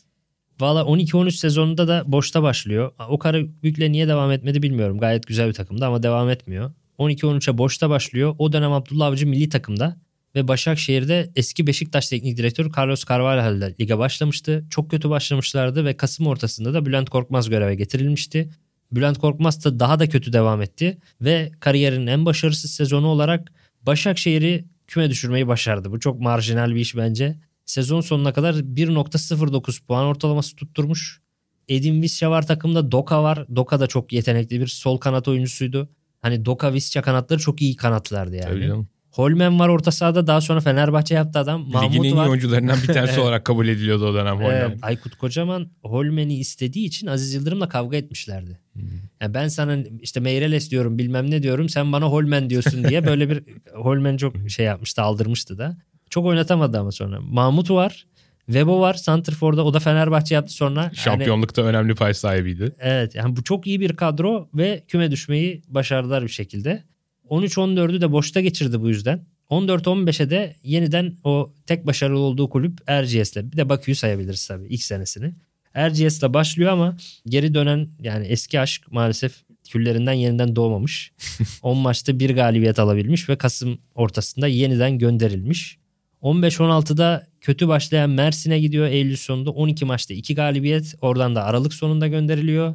[0.61, 2.93] Valla 12-13 sezonunda da boşta başlıyor.
[3.09, 4.99] O Karabük'le niye devam etmedi bilmiyorum.
[4.99, 6.73] Gayet güzel bir takımdı ama devam etmiyor.
[6.99, 8.35] 12-13'e boşta başlıyor.
[8.39, 9.97] O dönem Abdullah Avcı milli takımda
[10.35, 14.65] ve Başakşehir'de eski Beşiktaş teknik direktörü Carlos Carvalho ile lige başlamıştı.
[14.71, 18.51] Çok kötü başlamışlardı ve Kasım ortasında da Bülent Korkmaz göreve getirilmişti.
[18.93, 24.65] Bülent Korkmaz da daha da kötü devam etti ve kariyerinin en başarısız sezonu olarak Başakşehir'i
[24.87, 25.91] küme düşürmeyi başardı.
[25.91, 27.37] Bu çok marjinal bir iş bence
[27.71, 31.21] sezon sonuna kadar 1.09 puan ortalaması tutturmuş.
[31.69, 32.93] Edin Visca var takımda.
[32.93, 33.47] Doka var.
[33.57, 35.89] Doka da çok yetenekli bir sol kanat oyuncusuydu.
[36.23, 38.49] Hani Doka Visca kanatları çok iyi kanatlardı yani.
[38.49, 38.89] Tabii canım.
[39.11, 41.61] Holmen var orta sahada daha sonra Fenerbahçe yaptı adam.
[41.61, 42.29] Ligin Mahmut en iyi var.
[42.29, 44.51] oyuncularından bir tanesi olarak kabul ediliyordu o dönem Holmen.
[44.51, 48.61] Evet, Aykut Kocaman Holmen'i istediği için Aziz Yıldırım'la kavga etmişlerdi.
[48.73, 48.83] Hmm.
[49.21, 53.31] Yani ben sana işte Meireles diyorum bilmem ne diyorum sen bana Holmen diyorsun diye böyle
[53.31, 53.43] bir
[53.75, 55.77] Holmen çok şey yapmıştı aldırmıştı da.
[56.11, 57.21] Çok oynatamadı ama sonra.
[57.21, 58.07] Mahmut var.
[58.47, 60.91] Webo var Santrfor'da o da Fenerbahçe yaptı sonra.
[60.95, 62.73] Şampiyonlukta yani, önemli pay sahibiydi.
[62.81, 66.85] Evet yani bu çok iyi bir kadro ve küme düşmeyi başardılar bir şekilde.
[67.29, 69.27] 13-14'ü de boşta geçirdi bu yüzden.
[69.51, 74.83] 14-15'e de yeniden o tek başarılı olduğu kulüp Erciyes'le bir de Bakü'yü sayabiliriz tabii ilk
[74.83, 75.35] senesini.
[75.75, 76.97] Erciyes'le başlıyor ama
[77.27, 81.13] geri dönen yani eski aşk maalesef küllerinden yeniden doğmamış.
[81.63, 85.80] 10 maçta bir galibiyet alabilmiş ve Kasım ortasında yeniden gönderilmiş.
[86.23, 89.51] 15-16'da kötü başlayan Mersin'e gidiyor Eylül sonunda.
[89.51, 90.95] 12 maçta 2 galibiyet.
[91.01, 92.75] Oradan da Aralık sonunda gönderiliyor.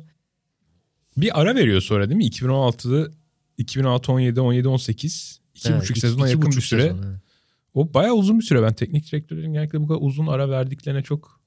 [1.18, 2.28] Bir ara veriyor sonra değil mi?
[2.28, 3.12] 2016'da
[3.58, 6.82] 2016 17 17 18 iki Evet, buçuk sezona iki yakın buçuk bir süre.
[6.82, 7.20] sezon, evet.
[7.74, 8.64] O bayağı uzun bir süre.
[8.64, 11.40] Ben teknik direktörlerin genellikle bu kadar uzun ara verdiklerine çok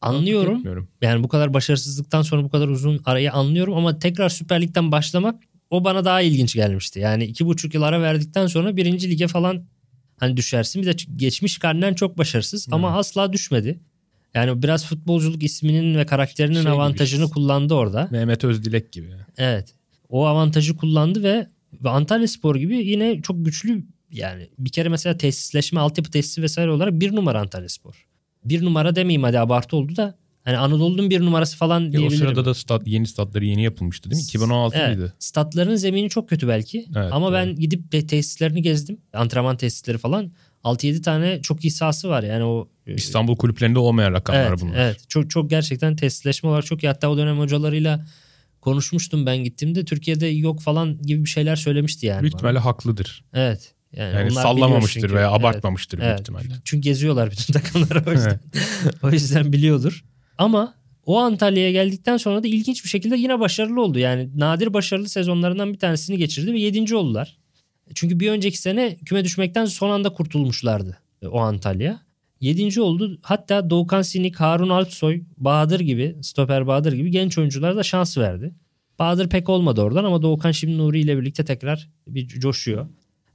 [0.00, 0.88] Anlıyorum.
[1.02, 5.42] Yani bu kadar başarısızlıktan sonra bu kadar uzun arayı anlıyorum ama tekrar Süper Lig'den başlamak
[5.70, 7.00] o bana daha ilginç gelmişti.
[7.00, 9.64] Yani iki buçuk yıl ara verdikten sonra birinci lige falan
[10.20, 10.82] hani düşersin.
[10.82, 13.80] Bir de geçmiş karnen çok başarısız ama asla düşmedi.
[14.34, 17.34] Yani biraz futbolculuk isminin ve karakterinin Şey avantajını işte.
[17.34, 18.08] kullandı orada.
[18.10, 19.10] Mehmet Özdilek gibi.
[19.36, 19.74] Evet.
[20.08, 21.46] O avantajı kullandı ve,
[21.84, 26.70] ve Antalya Spor gibi yine çok güçlü yani bir kere mesela tesisleşme, altyapı tesisi vesaire
[26.70, 28.06] olarak bir numara Antalya Spor.
[28.44, 32.18] Bir numara demeyeyim hadi abartı oldu da hani Anadolu'nun bir numarası falan Ya o diyebilirim.
[32.18, 34.24] sırada da stat, yeni statları yeni yapılmıştı değil mi?
[34.24, 34.96] 2016 Evet.
[34.96, 35.14] mıydı?
[35.18, 36.86] Statların zemini çok kötü belki.
[36.96, 37.34] Evet, Ama doğru.
[37.34, 38.98] ben gidip tesislerini gezdim.
[39.12, 40.32] Antrenman tesisleri falan.
[40.64, 42.22] 6-7 tane çok iyi sahası var.
[42.22, 44.74] Yani o İstanbul kulüplerinde olmayan rakamlar evet, bunlar.
[44.78, 45.00] Evet.
[45.08, 46.86] Çok çok gerçekten tesisleşme olarak çok iyi.
[46.86, 48.06] Hatta o dönem hocalarıyla
[48.60, 49.84] konuşmuştum ben gittiğimde.
[49.84, 52.22] Türkiye'de yok falan gibi bir şeyler söylemişti yani.
[52.22, 53.24] Büyük ihtimalle haklıdır.
[53.34, 53.72] Evet.
[53.96, 55.40] Yani, Yani sallamamıştır veya Evet.
[55.40, 56.20] abartmamıştır büyük Evet.
[56.20, 56.48] ihtimalle.
[56.64, 58.40] Çünkü geziyorlar bütün takımları o yüzden.
[59.02, 60.04] o yüzden biliyordur.
[60.40, 60.74] Ama
[61.06, 63.98] o Antalya'ya geldikten sonra da ilginç bir şekilde yine başarılı oldu.
[63.98, 66.96] Yani nadir başarılı sezonlarından bir tanesini geçirdi ve 7.
[66.96, 67.38] oldular.
[67.94, 72.00] Çünkü bir önceki sene küme düşmekten son anda kurtulmuşlardı e, o Antalya.
[72.40, 72.80] 7.
[72.80, 73.18] oldu.
[73.22, 78.54] Hatta Doğukan Sinik, Harun Alpsoy, Bahadır gibi, stoper Bahadır gibi genç oyunculara da şans verdi.
[78.98, 82.86] Bahadır pek olmadı oradan ama Doğukan şimdi Nuri ile birlikte tekrar bir coşuyor.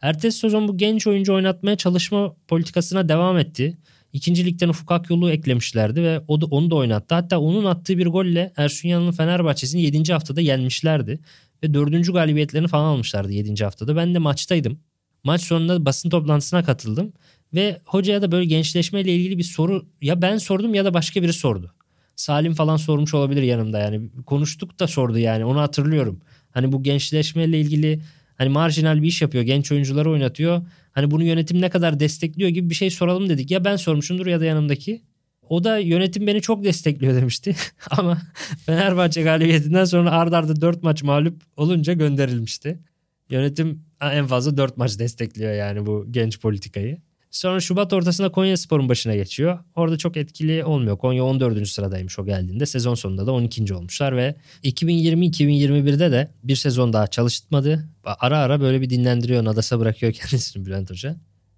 [0.01, 3.77] Ertesi sezon bu genç oyuncu oynatmaya çalışma politikasına devam etti.
[4.15, 7.15] İkinci ligden Ufuk Akyol'u eklemişlerdi ve o da, onu da oynattı.
[7.15, 10.13] Hatta onun attığı bir golle Ersun Yanal'ın Fenerbahçe'sini 7.
[10.13, 11.19] haftada yenmişlerdi.
[11.63, 12.13] Ve 4.
[12.13, 13.63] galibiyetlerini falan almışlardı 7.
[13.63, 13.95] haftada.
[13.95, 14.79] Ben de maçtaydım.
[15.23, 17.13] Maç sonunda basın toplantısına katıldım.
[17.53, 21.33] Ve hocaya da böyle gençleşmeyle ilgili bir soru ya ben sordum ya da başka biri
[21.33, 21.73] sordu.
[22.15, 24.09] Salim falan sormuş olabilir yanımda yani.
[24.25, 26.21] Konuştuk da sordu yani onu hatırlıyorum.
[26.51, 28.01] Hani bu gençleşmeyle ilgili
[28.35, 29.43] hani marjinal bir iş yapıyor.
[29.43, 30.61] Genç oyuncuları oynatıyor.
[30.91, 33.51] Hani bunu yönetim ne kadar destekliyor gibi bir şey soralım dedik.
[33.51, 35.01] Ya ben sormuşumdur ya da yanımdaki.
[35.49, 37.55] O da yönetim beni çok destekliyor demişti.
[37.91, 38.21] Ama
[38.65, 42.79] Fenerbahçe galibiyetinden sonra ardarda arda 4 maç mağlup olunca gönderilmişti.
[43.29, 46.97] Yönetim en fazla 4 maç destekliyor yani bu genç politikayı.
[47.35, 49.59] Sonra Şubat ortasında Konya Spor'un başına geçiyor.
[49.75, 50.97] Orada çok etkili olmuyor.
[50.97, 51.67] Konya 14.
[51.67, 52.65] sıradaymış o geldiğinde.
[52.65, 53.73] Sezon sonunda da 12.
[53.73, 57.89] olmuşlar ve 2020-2021'de de bir sezon daha çalıştırmadı.
[58.03, 59.45] Ara ara böyle bir dinlendiriyor.
[59.45, 61.15] Nadas'a bırakıyor kendisini Bülent Hoca.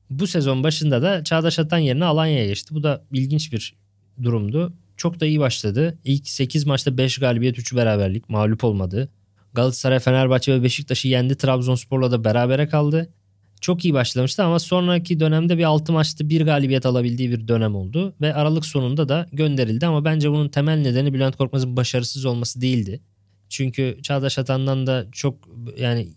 [0.09, 2.75] Bu sezon başında da Çağdaş Atan yerine Alanya'ya geçti.
[2.75, 3.75] Bu da ilginç bir
[4.23, 4.73] durumdu.
[4.97, 5.97] Çok da iyi başladı.
[6.03, 9.09] İlk 8 maçta 5 galibiyet 3 beraberlik mağlup olmadı.
[9.53, 11.37] Galatasaray, Fenerbahçe ve Beşiktaş'ı yendi.
[11.37, 13.09] Trabzonspor'la da berabere kaldı.
[13.61, 18.15] Çok iyi başlamıştı ama sonraki dönemde bir 6 maçta bir galibiyet alabildiği bir dönem oldu.
[18.21, 23.01] Ve Aralık sonunda da gönderildi ama bence bunun temel nedeni Bülent Korkmaz'ın başarısız olması değildi.
[23.49, 26.07] Çünkü Çağdaş Atan'dan da çok yani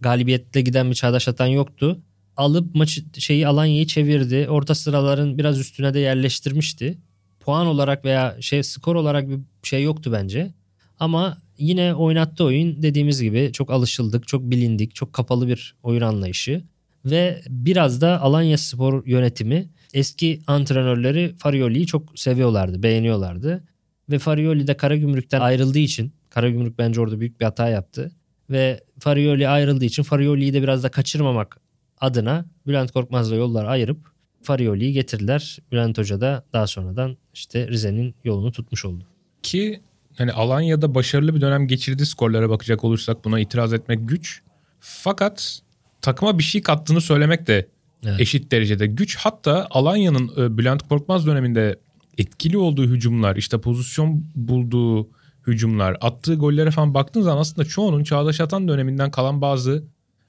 [0.00, 2.00] galibiyetle giden bir Çağdaş Atan yoktu.
[2.36, 4.46] Alıp maçı şeyi Alanya'yı çevirdi.
[4.48, 6.98] Orta sıraların biraz üstüne de yerleştirmişti.
[7.40, 10.54] Puan olarak veya şey skor olarak bir şey yoktu bence.
[11.00, 16.64] Ama yine oynattığı oyun dediğimiz gibi çok alışıldık, çok bilindik, çok kapalı bir oyun anlayışı.
[17.04, 23.64] Ve biraz da Alanya Spor yönetimi eski antrenörleri Farioli'yi çok seviyorlardı, beğeniyorlardı.
[24.10, 28.12] Ve Farioli de Karagümrük'ten ayrıldığı için, Karagümrük bence orada büyük bir hata yaptı.
[28.50, 31.60] Ve Farioli ayrıldığı için Farioli'yi de biraz da kaçırmamak
[32.00, 33.98] adına Bülent Korkmaz'la yollar ayırıp
[34.42, 35.58] Farioli'yi getirdiler.
[35.72, 39.04] Bülent Hoca da daha sonradan işte Rize'nin yolunu tutmuş oldu.
[39.42, 39.80] Ki
[40.16, 44.42] hani Alanya'da başarılı bir dönem geçirdi skorlara bakacak olursak buna itiraz etmek güç.
[44.80, 45.60] Fakat
[46.02, 47.68] takıma bir şey kattığını söylemek de
[48.04, 48.20] Evet.
[48.20, 49.16] eşit derecede güç.
[49.16, 51.78] Hatta Alanya'nın e, Bülent Korkmaz döneminde
[52.18, 55.08] etkili olduğu hücumlar, işte pozisyon bulduğu
[55.46, 59.84] hücumlar, attığı gollere falan baktığın zaman aslında çoğunun Çağdaş Atan döneminden kalan bazı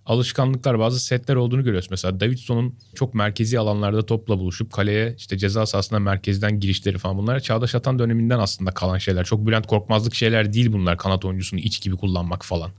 [0.06, 1.88] alışkanlıklar, bazı setler olduğunu görüyoruz.
[1.92, 7.40] Mesela Davidson'un çok merkezi alanlarda topla buluşup kaleye işte ceza sahasına merkezden girişleri falan bunlar
[7.40, 9.24] Çağdaş Atan döneminden aslında kalan şeyler.
[9.24, 12.72] Çok Bülent Korkmazlık şeyler değil bunlar kanat oyuncusunu iç gibi kullanmak falan.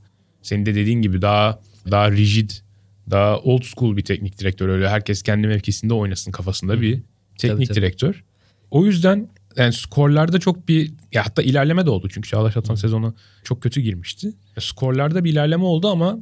[0.43, 2.51] Senin de dediğin gibi daha daha rigid,
[3.11, 7.03] daha old school bir teknik direktör öyle herkes kendi mevkisinde oynasın kafasında bir
[7.39, 7.77] teknik Tabii, tabii.
[7.77, 8.25] direktör.
[8.71, 13.15] O yüzden yani skorlarda çok bir ya hatta ilerleme de oldu çünkü Çağdaş Atan sezonu
[13.45, 14.33] çok kötü girmişti.
[14.59, 16.19] Skorlarda bir ilerleme oldu ama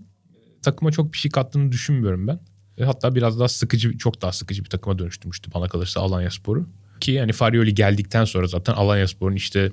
[0.63, 2.41] takıma çok bir şey kattığını düşünmüyorum ben.
[2.85, 6.67] Hatta biraz daha sıkıcı, çok daha sıkıcı bir takıma dönüştürmüştü bana kalırsa Alanya Sporu.
[7.01, 9.73] Ki yani Farioli geldikten sonra zaten Alanya Spor'un işte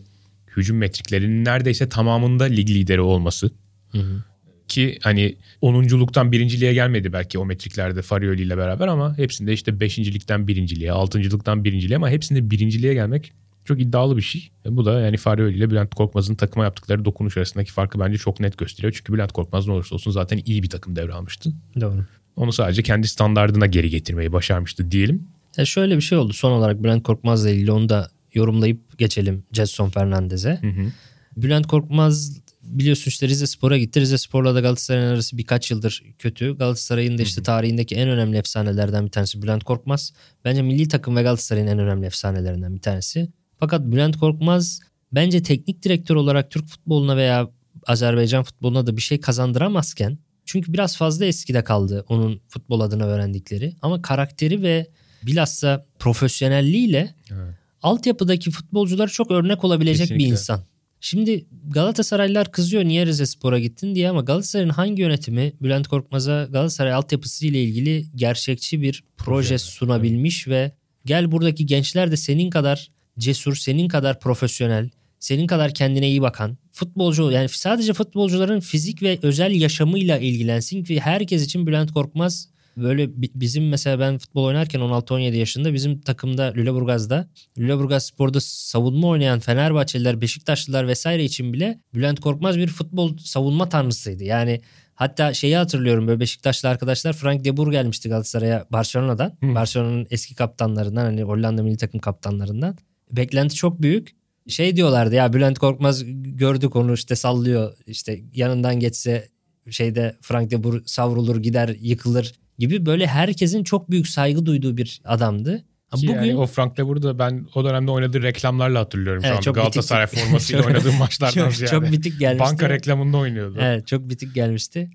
[0.57, 3.51] hücum metriklerinin neredeyse tamamında lig lideri olması.
[3.91, 4.23] Hı hı.
[4.67, 10.47] Ki hani 10'unculuktan birinciliğe gelmedi belki o metriklerde Farioli ile beraber ama hepsinde işte beşincilikten
[10.47, 13.33] birinciliğe, altıncılıktan birinciliğe ama hepsinde birinciliğe gelmek
[13.65, 14.49] çok iddialı bir şey.
[14.65, 18.57] Bu da yani Farioli ile Bülent Korkmaz'ın takıma yaptıkları dokunuş arasındaki farkı bence çok net
[18.57, 18.93] gösteriyor.
[18.97, 21.53] Çünkü Bülent Korkmaz ne olursa olsun zaten iyi bir takım devralmıştı.
[21.81, 22.05] Doğru.
[22.35, 25.27] Onu sadece kendi standardına geri getirmeyi başarmıştı diyelim.
[25.57, 29.89] Ya şöyle bir şey oldu son olarak Bülent Korkmaz'la ilgili onu da yorumlayıp geçelim Jetson
[29.89, 30.59] Fernandez'e.
[30.61, 30.91] Hı hı.
[31.37, 34.01] Bülent Korkmaz biliyorsun işte Rize Spor'a gitti.
[34.01, 36.57] Rize Spor'la da Galatasaray'ın arası birkaç yıldır kötü.
[36.57, 40.13] Galatasaray'ın da işte tarihindeki en önemli efsanelerden bir tanesi Bülent Korkmaz.
[40.45, 43.29] Bence milli takım ve Galatasaray'ın en önemli efsanelerinden bir tanesi.
[43.59, 44.79] Fakat Bülent Korkmaz
[45.11, 47.49] bence teknik direktör olarak Türk futboluna veya
[47.87, 53.75] Azerbaycan futboluna da bir şey kazandıramazken çünkü biraz fazla eskide kaldı onun futbol adına öğrendikleri
[53.81, 54.87] ama karakteri ve
[55.23, 57.53] bilhassa profesyonelliğiyle Evet.
[57.81, 60.25] altyapıdaki futbolcular çok örnek olabilecek Kesinlikle.
[60.25, 60.61] bir insan.
[61.01, 63.95] Şimdi Galatasaraylılar kızıyor niye Rize Spor'a gittin?
[63.95, 69.57] diye ama Galatasaray'ın hangi yönetimi Bülent Korkmaz'a Galatasaray altyapısı ile ilgili gerçekçi bir proje Proje,
[69.57, 70.71] sunabilmiş ve
[71.05, 76.57] gel buradaki gençler de senin kadar cesur, senin kadar profesyonel, senin kadar kendine iyi bakan
[76.71, 82.49] futbolcu ol- yani sadece futbolcuların fizik ve özel yaşamıyla ilgilensin ki herkes için Bülent Korkmaz
[82.77, 89.07] böyle bi- bizim mesela ben futbol oynarken 16-17 yaşında bizim takımda Lüleburgaz'da Lüleburgaz Spor'da savunma
[89.07, 94.23] oynayan Fenerbahçeliler, Beşiktaşlılar vesaire için bile Bülent Korkmaz bir futbol savunma tanrısıydı.
[94.23, 94.61] Yani
[94.95, 99.37] hatta şeyi hatırlıyorum böyle Beşiktaşlı arkadaşlar Frank de Boer gelmişti Galatasaray'a Barcelona'dan.
[99.43, 99.55] Hı.
[99.55, 102.77] Barcelona'nın eski kaptanlarından hani Hollanda milli takım kaptanlarından.
[103.11, 104.17] Beklenti çok büyük.
[104.47, 109.27] Şey diyorlardı ya Bülent Korkmaz gördük onu işte sallıyor işte yanından geçse
[109.69, 115.01] şeyde Frank de Boer savrulur gider yıkılır gibi böyle herkesin çok büyük saygı duyduğu bir
[115.05, 115.63] adamdı.
[115.95, 119.37] Ki Bugün yani o Frank de burada ben o dönemde oynadığı reklamlarla hatırlıyorum şu Evet,
[119.37, 119.41] an.
[119.41, 120.19] çok Galatasaray bitik.
[120.23, 121.71] formasıyla oynadığı maçlardan çok, ziyade.
[121.71, 122.51] çok bitik gelmişti.
[122.51, 123.57] Banka reklamında oynuyordu.
[123.61, 124.89] Evet çok bitik gelmişti.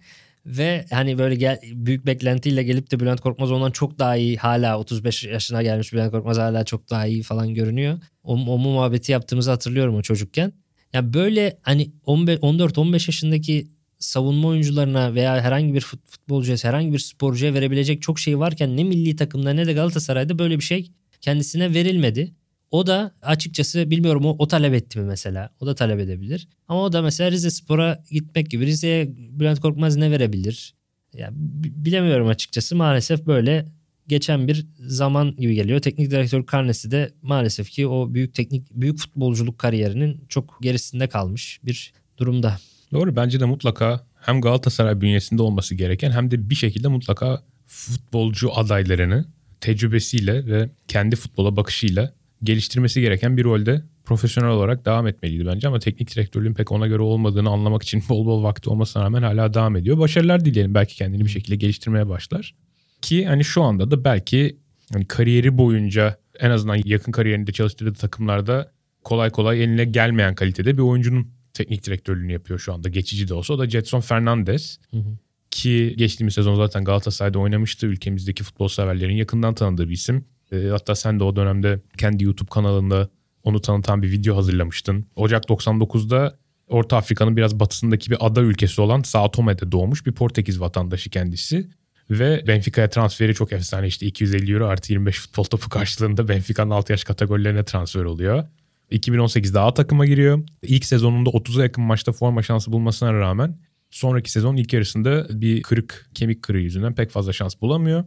[0.46, 4.78] Ve hani böyle gel, büyük beklentiyle gelip de Bülent Korkmaz ondan çok daha iyi hala
[4.78, 7.98] 35 yaşına gelmiş Bülent Korkmaz hala çok daha iyi falan görünüyor.
[8.22, 10.52] O, o muhabbeti yaptığımızı hatırlıyorum o çocukken.
[10.92, 13.68] Ya böyle hani 14-15 yaşındaki
[14.02, 18.84] savunma oyuncularına veya herhangi bir fut- futbolcuya, herhangi bir sporcuya verebilecek çok şey varken ne
[18.84, 22.32] milli takımda ne de Galatasaray'da böyle bir şey kendisine verilmedi.
[22.70, 25.50] O da açıkçası bilmiyorum o, o talep etti mi mesela.
[25.60, 26.48] O da talep edebilir.
[26.68, 28.66] Ama o da mesela Rize Spor'a gitmek gibi.
[28.66, 30.74] Rize'ye Bülent Korkmaz ne verebilir?
[31.14, 32.76] Ya, bi- bilemiyorum açıkçası.
[32.76, 33.66] Maalesef böyle
[34.08, 35.80] geçen bir zaman gibi geliyor.
[35.80, 41.60] Teknik direktör karnesi de maalesef ki o büyük teknik büyük futbolculuk kariyerinin çok gerisinde kalmış
[41.64, 42.58] bir durumda.
[42.92, 48.50] Doğru bence de mutlaka hem Galatasaray bünyesinde olması gereken hem de bir şekilde mutlaka futbolcu
[48.54, 49.24] adaylarını
[49.60, 55.78] tecrübesiyle ve kendi futbola bakışıyla geliştirmesi gereken bir rolde profesyonel olarak devam etmeliydi bence ama
[55.78, 59.76] teknik direktörlüğün pek ona göre olmadığını anlamak için bol bol vakti olmasına rağmen hala devam
[59.76, 59.98] ediyor.
[59.98, 62.54] Başarılar dileyelim belki kendini bir şekilde geliştirmeye başlar.
[63.02, 64.56] Ki hani şu anda da belki
[64.92, 68.72] hani kariyeri boyunca en azından yakın kariyerinde çalıştırdığı takımlarda
[69.04, 72.88] kolay kolay eline gelmeyen kalitede bir oyuncunun teknik direktörlüğünü yapıyor şu anda.
[72.88, 74.78] Geçici de olsa o da Jetson Fernandez.
[74.90, 75.18] Hı hı.
[75.50, 77.86] Ki geçtiğimiz sezon zaten Galatasaray'da oynamıştı.
[77.86, 80.24] Ülkemizdeki futbol severlerin yakından tanıdığı bir isim.
[80.52, 83.08] E, hatta sen de o dönemde kendi YouTube kanalında
[83.44, 85.06] onu tanıtan bir video hazırlamıştın.
[85.16, 86.38] Ocak 99'da
[86.68, 91.68] Orta Afrika'nın biraz batısındaki bir ada ülkesi olan Sao Tome'de doğmuş bir Portekiz vatandaşı kendisi.
[92.10, 96.92] Ve Benfica'ya transferi çok efsane işte 250 euro artı 25 futbol topu karşılığında Benfica'nın 6
[96.92, 98.44] yaş kategorilerine transfer oluyor.
[98.92, 100.44] 2018'de A takıma giriyor.
[100.62, 103.58] İlk sezonunda 30'a yakın maçta forma şansı bulmasına rağmen
[103.90, 108.04] sonraki sezon ilk yarısında bir kırık kemik kırığı yüzünden pek fazla şans bulamıyor.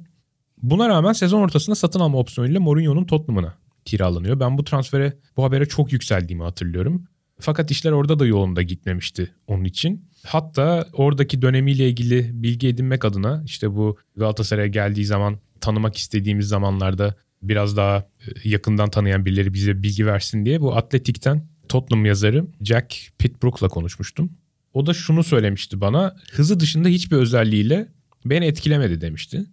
[0.58, 4.40] Buna rağmen sezon ortasında satın alma opsiyonuyla Mourinho'nun Tottenham'ına kiralanıyor.
[4.40, 7.08] Ben bu transfere bu habere çok yükseldiğimi hatırlıyorum.
[7.40, 10.10] Fakat işler orada da yolunda gitmemişti onun için.
[10.26, 17.16] Hatta oradaki dönemiyle ilgili bilgi edinmek adına işte bu Galatasaray'a geldiği zaman tanımak istediğimiz zamanlarda
[17.50, 22.96] biraz daha e, yakından tanıyan birileri bize bilgi versin diye bu Atletik'ten Tottenham yazarı Jack
[23.20, 24.32] Pitbrook'la konuşmuştum.
[24.74, 26.16] O da şunu söylemişti bana.
[26.32, 27.88] Hızı dışında hiçbir özelliğiyle
[28.26, 29.46] beni etkilemedi demişti.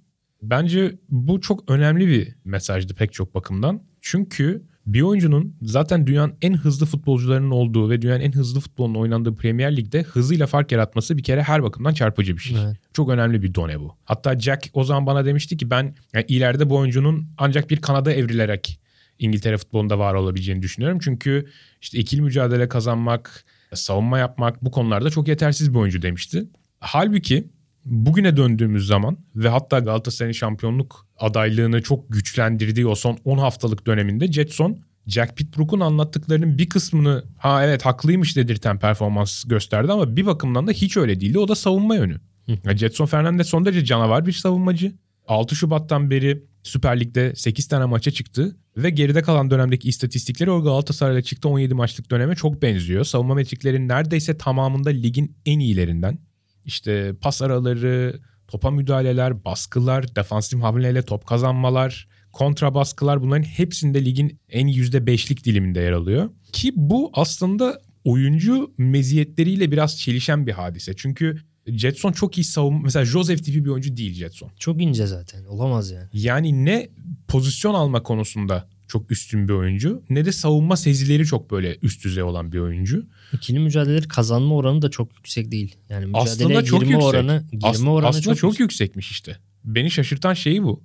[0.42, 3.82] Bence bu çok önemli bir mesajdı pek çok bakımdan.
[4.00, 9.34] Çünkü bir oyuncunun zaten dünyanın en hızlı futbolcularının olduğu ve dünyanın en hızlı futbolunun oynandığı
[9.34, 12.56] Premier Lig'de hızıyla fark yaratması bir kere her bakımdan çarpıcı bir şey.
[12.64, 12.76] Evet.
[12.92, 13.96] Çok önemli bir done bu.
[14.04, 18.12] Hatta Jack o zaman bana demişti ki ben yani ileride bu oyuncunun ancak bir kanada
[18.12, 18.80] evrilerek
[19.18, 20.98] İngiltere futbolunda var olabileceğini düşünüyorum.
[21.02, 21.46] Çünkü
[21.80, 26.48] işte ikili mücadele kazanmak, savunma yapmak bu konularda çok yetersiz bir oyuncu demişti.
[26.80, 27.48] Halbuki
[27.84, 34.32] bugüne döndüğümüz zaman ve hatta Galatasaray'ın şampiyonluk adaylığını çok güçlendirdiği o son 10 haftalık döneminde
[34.32, 40.66] Jetson Jack Pitbrook'un anlattıklarının bir kısmını ha evet haklıymış dedirten performans gösterdi ama bir bakımdan
[40.66, 41.38] da hiç öyle değildi.
[41.38, 42.20] O da savunma yönü.
[42.64, 44.92] Ya Jetson Fernandez son derece canavar bir savunmacı.
[45.28, 50.62] 6 Şubat'tan beri Süper Lig'de 8 tane maça çıktı ve geride kalan dönemdeki istatistikleri o
[50.62, 53.04] Galatasaray'la çıktı 17 maçlık döneme çok benziyor.
[53.04, 56.18] Savunma metriklerinin neredeyse tamamında ligin en iyilerinden.
[56.64, 64.40] İşte pas araları, topa müdahaleler, baskılar, defansif hamleyle top kazanmalar, kontra baskılar bunların hepsinde ligin
[64.48, 66.30] en %5'lik diliminde yer alıyor.
[66.52, 70.92] Ki bu aslında oyuncu meziyetleriyle biraz çelişen bir hadise.
[70.96, 72.80] Çünkü Jetson çok iyi savunma.
[72.80, 74.50] Mesela Joseph tipi bir oyuncu değil Jetson.
[74.58, 75.44] Çok ince zaten.
[75.44, 76.08] Olamaz yani.
[76.12, 76.88] Yani ne
[77.28, 82.22] pozisyon alma konusunda çok üstün bir oyuncu ne de savunma sezileri çok böyle üst düzey
[82.22, 83.06] olan bir oyuncu.
[83.32, 85.76] İkili mücadeleleri kazanma oranı da çok yüksek değil.
[85.88, 87.08] Yani mücadeleye Aslında çok girme yüksek.
[87.10, 88.60] oranı, girme As- oranı aslında çok, çok, yüksek.
[88.60, 89.36] yüksekmiş işte.
[89.64, 90.82] Beni şaşırtan şeyi bu.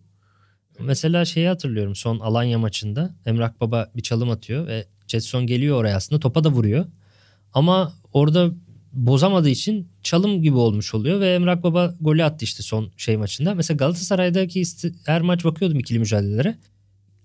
[0.79, 5.95] Mesela şeyi hatırlıyorum son Alanya maçında Emrah Baba bir çalım atıyor ve Jetson geliyor oraya
[5.95, 6.85] aslında topa da vuruyor.
[7.53, 8.51] Ama orada
[8.93, 13.55] bozamadığı için çalım gibi olmuş oluyor ve Emrah Baba golü attı işte son şey maçında.
[13.55, 14.63] Mesela Galatasaray'daki
[15.05, 16.57] her maç bakıyordum ikili mücadelelere.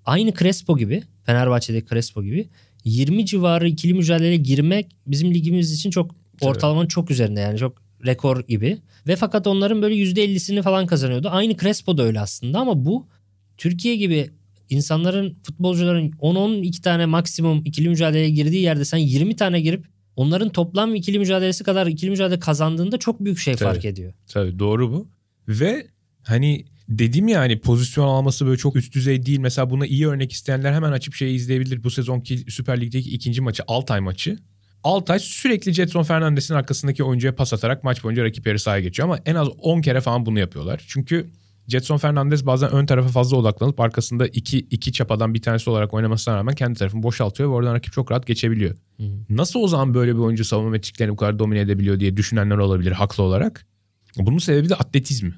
[0.06, 2.48] Aynı Crespo gibi Fenerbahçe'deki Crespo gibi
[2.84, 8.46] 20 civarı ikili mücadeleye girmek bizim ligimiz için çok ortalamanın çok üzerinde yani çok rekor
[8.46, 8.78] gibi.
[9.06, 11.28] Ve fakat onların böyle %50'sini falan kazanıyordu.
[11.30, 13.08] Aynı Crespo da öyle aslında ama bu
[13.56, 14.30] Türkiye gibi
[14.68, 19.86] insanların futbolcuların 10-12 tane maksimum ikili mücadeleye girdiği yerde sen 20 tane girip
[20.16, 23.72] onların toplam ikili mücadelesi kadar ikili mücadele kazandığında çok büyük şey Tabii.
[23.72, 24.12] fark ediyor.
[24.26, 25.08] Tabii doğru bu.
[25.48, 25.86] Ve
[26.22, 29.38] hani dedim ya hani pozisyon alması böyle çok üst düzey değil.
[29.38, 31.84] Mesela buna iyi örnek isteyenler hemen açıp şeyi izleyebilir.
[31.84, 34.38] Bu sezonki Süper Lig'deki ikinci maçı Altay maçı.
[34.84, 39.18] Altay sürekli Jetson Fernandes'in arkasındaki oyuncuya pas atarak maç boyunca rakip yarı sahaya geçiyor ama
[39.26, 40.84] en az 10 kere falan bunu yapıyorlar.
[40.88, 41.30] Çünkü
[41.68, 46.36] Jetson Fernandes bazen ön tarafa fazla odaklanıp arkasında iki, iki çapadan bir tanesi olarak oynamasına
[46.36, 48.76] rağmen kendi tarafını boşaltıyor ve oradan rakip çok rahat geçebiliyor.
[48.96, 49.04] Hı.
[49.30, 52.92] Nasıl o zaman böyle bir oyuncu savunma metriklerini bu kadar domine edebiliyor diye düşünenler olabilir
[52.92, 53.66] haklı olarak.
[54.16, 55.34] Bunun sebebi de atletizmi.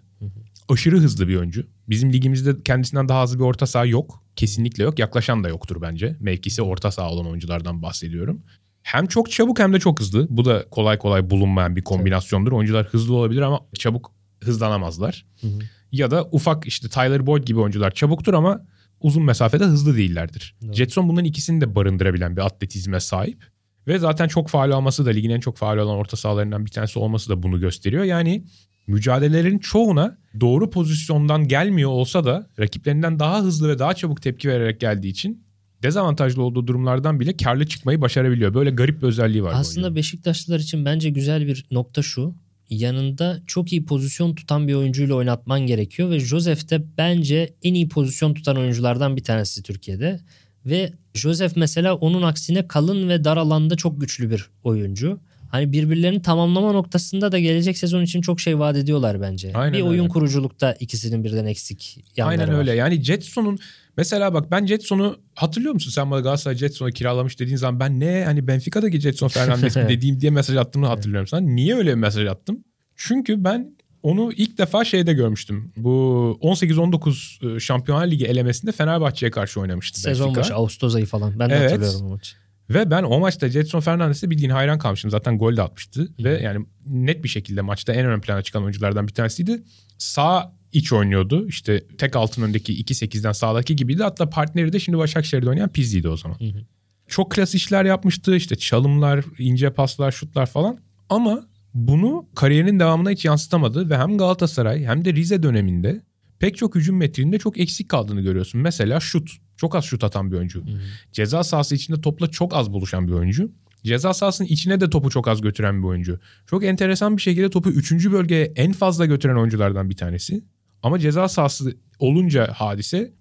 [0.68, 1.66] Aşırı hızlı bir oyuncu.
[1.88, 4.22] Bizim ligimizde kendisinden daha hızlı bir orta saha yok.
[4.36, 4.98] Kesinlikle yok.
[4.98, 6.16] Yaklaşan da yoktur bence.
[6.20, 8.42] Mevkisi orta saha olan oyunculardan bahsediyorum.
[8.82, 10.26] Hem çok çabuk hem de çok hızlı.
[10.30, 12.52] Bu da kolay kolay bulunmayan bir kombinasyondur.
[12.52, 14.12] Oyuncular hızlı olabilir ama çabuk
[14.44, 15.26] hızlanamazlar.
[15.40, 15.58] Hı hı.
[15.92, 18.66] Ya da ufak işte Tyler Boyd gibi oyuncular çabuktur ama
[19.00, 20.56] uzun mesafede hızlı değillerdir.
[20.62, 20.72] Doğru.
[20.72, 23.44] Jetson bunların ikisini de barındırabilen bir atletizme sahip.
[23.86, 26.98] Ve zaten çok faal alması da ligin en çok faal olan orta sahalarından bir tanesi
[26.98, 28.04] olması da bunu gösteriyor.
[28.04, 28.44] Yani
[28.86, 34.80] mücadelelerin çoğuna doğru pozisyondan gelmiyor olsa da rakiplerinden daha hızlı ve daha çabuk tepki vererek
[34.80, 35.44] geldiği için
[35.82, 38.54] dezavantajlı olduğu durumlardan bile karlı çıkmayı başarabiliyor.
[38.54, 39.52] Böyle garip bir özelliği var.
[39.54, 39.96] Aslında.
[39.96, 42.34] Beşiktaşlılar için bence güzel bir nokta şu.
[42.70, 47.88] Yanında çok iyi pozisyon tutan bir oyuncuyla oynatman gerekiyor ve Joseph de bence en iyi
[47.88, 50.20] pozisyon tutan oyunculardan bir tanesi Türkiye'de.
[50.66, 55.20] Ve Joseph mesela onun aksine kalın ve dar alanda çok güçlü bir oyuncu.
[55.54, 59.52] Hani birbirlerini tamamlama noktasında da gelecek sezon için çok şey vaat ediyorlar bence.
[59.54, 60.08] Aynen bir oyun öyle.
[60.08, 62.58] kuruculukta ikisinin birden eksik yanları Aynen var.
[62.58, 62.72] öyle.
[62.74, 63.58] Yani Jetson'un
[63.96, 65.90] mesela bak ben Jetson'u hatırlıyor musun?
[65.90, 70.20] Sen bana Galatasaray Jetson'u kiralamış dediğin zaman ben ne hani Benfica'daki Jetson Fernandes mi dediğim
[70.20, 71.40] diye mesaj attığımı hatırlıyorum sana.
[71.40, 72.64] Niye öyle bir mesaj attım?
[72.96, 75.72] Çünkü ben onu ilk defa şeyde görmüştüm.
[75.76, 81.38] Bu 18-19 Şampiyonlar Ligi elemesinde Fenerbahçe'ye karşı oynamıştı Sezon başı Ağustos ayı falan.
[81.38, 81.70] Ben de Evet.
[81.70, 82.36] hatırlıyorum o maçı.
[82.70, 85.10] Ve ben o maçta Jetson Fernandes'e bildiğin hayran kalmıştım.
[85.10, 86.08] Zaten gol de atmıştı.
[86.18, 89.62] Ve yani net bir şekilde maçta en ön plana çıkan oyunculardan bir tanesiydi.
[89.98, 91.48] Sağ iç oynuyordu.
[91.48, 94.02] İşte tek altın öndeki 2-8'den sağdaki gibiydi.
[94.02, 96.38] Hatta partneri de şimdi Başakşehir'de oynayan Pizzi'ydi o zaman.
[96.38, 96.64] Hı hı.
[97.08, 98.36] Çok klas işler yapmıştı.
[98.36, 100.78] İşte çalımlar, ince paslar, şutlar falan.
[101.08, 103.90] Ama bunu kariyerinin devamına hiç yansıtamadı.
[103.90, 106.02] Ve hem Galatasaray hem de Rize döneminde
[106.38, 108.60] pek çok hücum metriğinde çok eksik kaldığını görüyorsun.
[108.60, 109.30] Mesela şut.
[109.56, 110.66] Çok az şut atan bir oyuncu.
[110.66, 110.78] Hı hı.
[111.12, 113.52] Ceza sahası içinde topla çok az buluşan bir oyuncu.
[113.84, 116.20] Ceza sahasının içine de topu çok az götüren bir oyuncu.
[116.46, 117.92] Çok enteresan bir şekilde topu 3.
[117.92, 120.44] bölgeye en fazla götüren oyunculardan bir tanesi.
[120.82, 123.12] Ama ceza sahası olunca hadise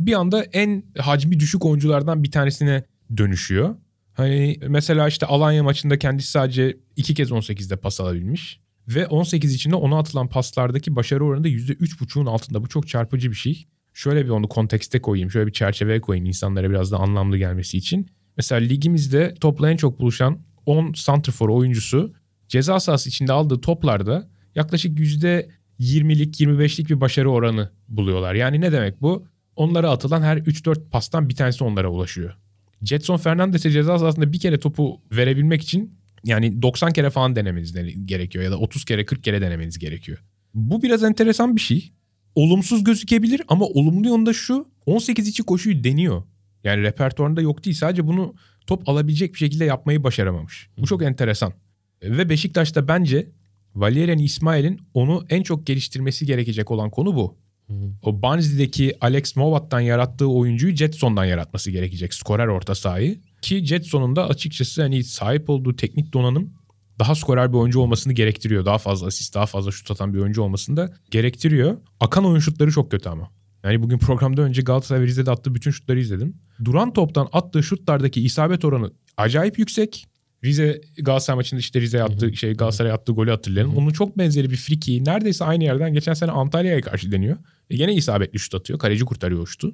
[0.00, 2.84] bir anda en hacmi düşük oyunculardan bir tanesine
[3.16, 3.74] dönüşüyor.
[4.12, 8.60] Hani mesela işte Alanya maçında kendisi sadece iki kez 18'de pas alabilmiş.
[8.94, 12.62] Ve 18 içinde ona atılan paslardaki başarı oranı da %3.5'un altında.
[12.62, 13.66] Bu çok çarpıcı bir şey.
[13.94, 18.10] Şöyle bir onu kontekste koyayım, şöyle bir çerçeveye koyayım insanlara biraz da anlamlı gelmesi için.
[18.36, 22.14] Mesela ligimizde topla en çok buluşan 10 santrfor oyuncusu
[22.48, 28.34] ceza sahası içinde aldığı toplarda yaklaşık %20'lik 25'lik bir başarı oranı buluyorlar.
[28.34, 29.26] Yani ne demek bu?
[29.56, 32.36] Onlara atılan her 3-4 pastan bir tanesi onlara ulaşıyor.
[32.82, 37.92] Jetson Fernandes'e ceza sahasında bir kere topu verebilmek için yani 90 kere falan denemeniz de-
[38.04, 40.18] gerekiyor ya da 30 kere 40 kere denemeniz gerekiyor.
[40.54, 41.92] Bu biraz enteresan bir şey.
[42.34, 46.22] Olumsuz gözükebilir ama olumlu yönde şu 18 içi koşuyu deniyor.
[46.64, 47.76] Yani repertuarında yok değil.
[47.76, 48.34] Sadece bunu
[48.66, 50.68] top alabilecek bir şekilde yapmayı başaramamış.
[50.78, 51.52] Bu çok enteresan.
[52.02, 53.28] Ve Beşiktaş'ta bence
[53.74, 57.38] Valerian İsmail'in onu en çok geliştirmesi gerekecek olan konu bu.
[58.02, 62.14] O Barnsley'deki Alex Mowatt'tan yarattığı oyuncuyu Jetson'dan yaratması gerekecek.
[62.14, 63.18] Skorer orta sahayı.
[63.42, 66.52] Ki Jetson'un da açıkçası hani sahip olduğu teknik donanım
[67.00, 68.64] daha skorer bir oyuncu olmasını gerektiriyor.
[68.64, 71.76] Daha fazla asist, daha fazla şut atan bir oyuncu olmasını da gerektiriyor.
[72.00, 73.30] Akan oyun şutları çok kötü ama.
[73.64, 76.36] Yani bugün programda önce Galatasaray ve Rize'de attığı bütün şutları izledim.
[76.64, 80.06] Duran toptan attığı şutlardaki isabet oranı acayip yüksek.
[80.44, 83.76] Rize Galatasaray maçında işte Rize attığı şey Galatasaray attığı golü hatırlayalım.
[83.76, 87.36] Onun çok benzeri bir friki neredeyse aynı yerden geçen sene Antalya'ya karşı deniyor.
[87.70, 88.78] E gene isabetli şut atıyor.
[88.78, 89.72] Kaleci kurtarıyor o şutu.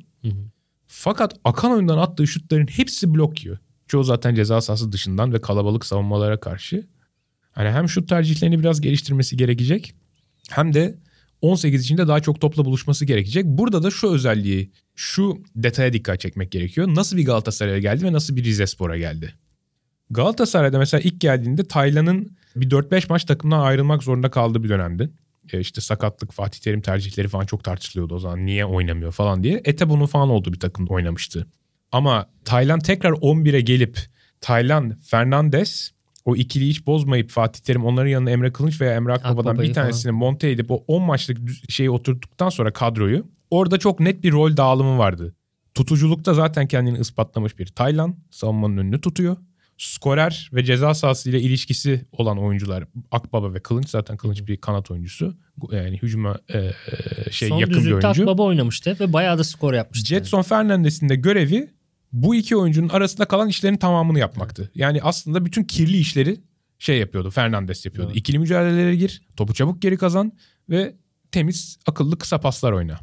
[0.87, 3.59] Fakat akan oyundan attığı şutların hepsi blok yiyor.
[3.89, 6.87] Çoğu zaten ceza sahası dışından ve kalabalık savunmalara karşı.
[7.53, 9.95] Hani hem şut tercihlerini biraz geliştirmesi gerekecek
[10.51, 10.99] hem de
[11.41, 13.45] 18 içinde daha çok topla buluşması gerekecek.
[13.45, 16.89] Burada da şu özelliği, şu detaya dikkat çekmek gerekiyor.
[16.95, 19.35] Nasıl bir Galatasaray'a geldi ve nasıl bir Rizespor'a geldi?
[20.11, 25.11] Galatasaray'da mesela ilk geldiğinde Taylan'ın bir 4-5 maç takımdan ayrılmak zorunda kaldığı bir dönemdi.
[25.55, 28.47] E işte sakatlık, Fatih Terim tercihleri falan çok tartışılıyordu o zaman.
[28.47, 29.61] Niye oynamıyor falan diye.
[29.65, 31.47] Ete bunun falan olduğu bir takımda oynamıştı.
[31.93, 33.99] Ama Taylan tekrar 11'e gelip
[34.41, 35.91] Taylan, Fernandes
[36.25, 39.75] o ikiliyi hiç bozmayıp Fatih Terim onların yanına Emre Kılınç veya Emre Akbaba'dan Akbaba'yı bir
[39.75, 41.39] tanesini monte edip o 10 maçlık
[41.69, 45.35] şeyi oturttuktan sonra kadroyu orada çok net bir rol dağılımı vardı.
[45.75, 49.37] Tutuculukta zaten kendini ispatlamış bir Taylan savunmanın önünü tutuyor.
[49.79, 54.91] Skorer ve ceza sahası ile ilişkisi olan oyuncular Akbaba ve Kılınç zaten Kılınç bir kanat
[54.91, 55.37] oyuncusu.
[55.73, 56.73] Yani hücuma e, e,
[57.31, 58.09] şey Son yakın bir oyuncu.
[58.09, 60.07] Akbaba oynamıştı ve bayağı da skor yapmıştı.
[60.07, 61.71] Jetson Fernandes'in de görevi
[62.13, 64.71] bu iki oyuncunun arasında kalan işlerin tamamını yapmaktı.
[64.75, 66.41] Yani aslında bütün kirli işleri
[66.79, 67.31] şey yapıyordu.
[67.31, 68.11] Fernandes yapıyordu.
[68.11, 68.21] Evet.
[68.21, 70.33] İkili mücadelelere gir, topu çabuk geri kazan
[70.71, 70.97] ve
[71.33, 72.99] temiz, akıllı kısa paslar oyna.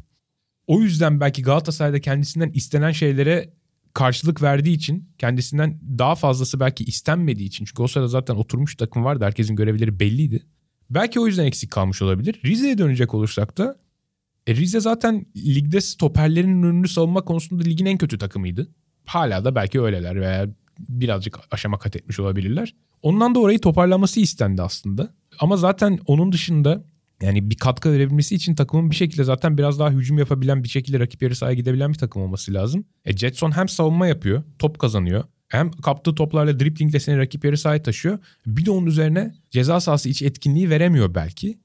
[0.66, 3.54] O yüzden belki Galatasaray'da kendisinden istenen şeylere
[3.94, 9.04] karşılık verdiği için kendisinden daha fazlası belki istenmediği için çünkü o sırada zaten oturmuş takım
[9.04, 10.42] vardı herkesin görevleri belliydi.
[10.90, 12.40] Belki o yüzden eksik kalmış olabilir.
[12.44, 13.76] Rize'ye dönecek olursak da
[14.46, 18.68] e, Rize zaten ligde stoperlerin önünü savunma konusunda ligin en kötü takımıydı.
[19.04, 20.48] Hala da belki öyleler veya
[20.88, 22.74] birazcık aşama kat etmiş olabilirler.
[23.02, 25.14] Ondan da orayı toparlaması istendi aslında.
[25.40, 26.84] Ama zaten onun dışında
[27.22, 31.00] yani bir katkı verebilmesi için takımın bir şekilde zaten biraz daha hücum yapabilen bir şekilde
[31.00, 32.84] rakip yarı sahaya gidebilen bir takım olması lazım.
[33.04, 35.24] E Jetson hem savunma yapıyor, top kazanıyor.
[35.48, 38.18] Hem kaptığı toplarla driplingle seni rakip yarı sahaya taşıyor.
[38.46, 41.58] Bir de onun üzerine ceza sahası iç etkinliği veremiyor belki.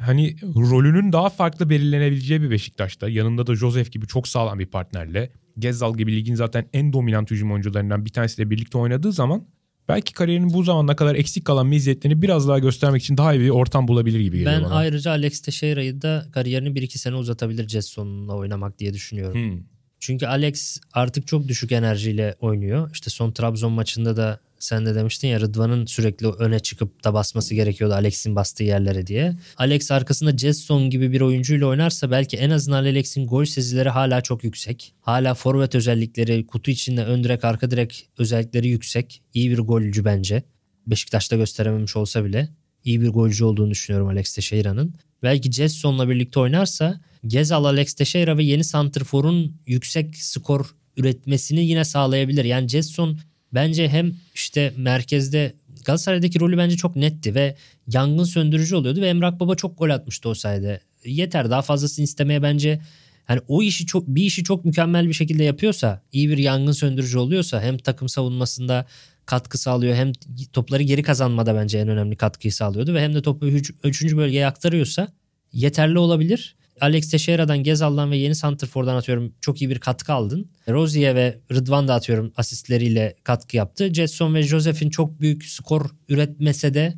[0.00, 3.08] Hani rolünün daha farklı belirlenebileceği bir Beşiktaş'ta.
[3.08, 5.30] Yanında da Josef gibi çok sağlam bir partnerle.
[5.58, 9.46] Gezzal gibi ligin zaten en dominant hücum oyuncularından bir tanesiyle birlikte oynadığı zaman
[9.88, 13.50] belki kariyerinin bu zamana kadar eksik kalan meziyetlerini biraz daha göstermek için daha iyi bir
[13.50, 14.74] ortam bulabilir gibi geliyor Ben bana.
[14.74, 19.34] ayrıca Alex Teixeira'yı da kariyerini 1-2 sene uzatabilir Jetson'la oynamak diye düşünüyorum.
[19.34, 19.62] Hmm.
[20.00, 22.90] Çünkü Alex artık çok düşük enerjiyle oynuyor.
[22.92, 27.54] İşte son Trabzon maçında da sen de demiştin ya Rıdvan'ın sürekli öne çıkıp da basması
[27.54, 29.36] gerekiyordu Alex'in bastığı yerlere diye.
[29.56, 34.44] Alex arkasında Jetson gibi bir oyuncuyla oynarsa belki en azından Alex'in gol sezileri hala çok
[34.44, 34.94] yüksek.
[35.00, 39.22] Hala forvet özellikleri, kutu içinde ön direk arka direk özellikleri yüksek.
[39.34, 40.42] İyi bir golcü bence.
[40.86, 42.48] Beşiktaş'ta gösterememiş olsa bile
[42.84, 44.94] iyi bir golcü olduğunu düşünüyorum Alex Teixeira'nın.
[45.22, 52.44] Belki Jetson'la birlikte oynarsa Gezal, Alex Teixeira ve yeni santrforun yüksek skor üretmesini yine sağlayabilir.
[52.44, 53.18] Yani Jetson
[53.52, 57.56] bence hem işte merkezde Galatasaray'daki rolü bence çok netti ve
[57.88, 60.80] yangın söndürücü oluyordu ve Emrah Baba çok gol atmıştı o sayede.
[61.04, 62.80] Yeter daha fazlasını istemeye bence
[63.24, 67.18] hani o işi çok bir işi çok mükemmel bir şekilde yapıyorsa, iyi bir yangın söndürücü
[67.18, 68.86] oluyorsa hem takım savunmasında
[69.26, 70.12] katkı sağlıyor hem
[70.52, 74.16] topları geri kazanmada bence en önemli katkıyı sağlıyordu ve hem de topu 3.
[74.16, 75.12] bölgeye aktarıyorsa
[75.52, 76.56] yeterli olabilir.
[76.80, 80.50] Alex Teixeira'dan, Gezal'dan ve yeni Santrfor'dan atıyorum çok iyi bir katkı aldın.
[80.68, 83.94] Rozier ve Rıdvan da atıyorum asistleriyle katkı yaptı.
[83.94, 86.94] Jetson ve Josef'in çok büyük skor üretmese de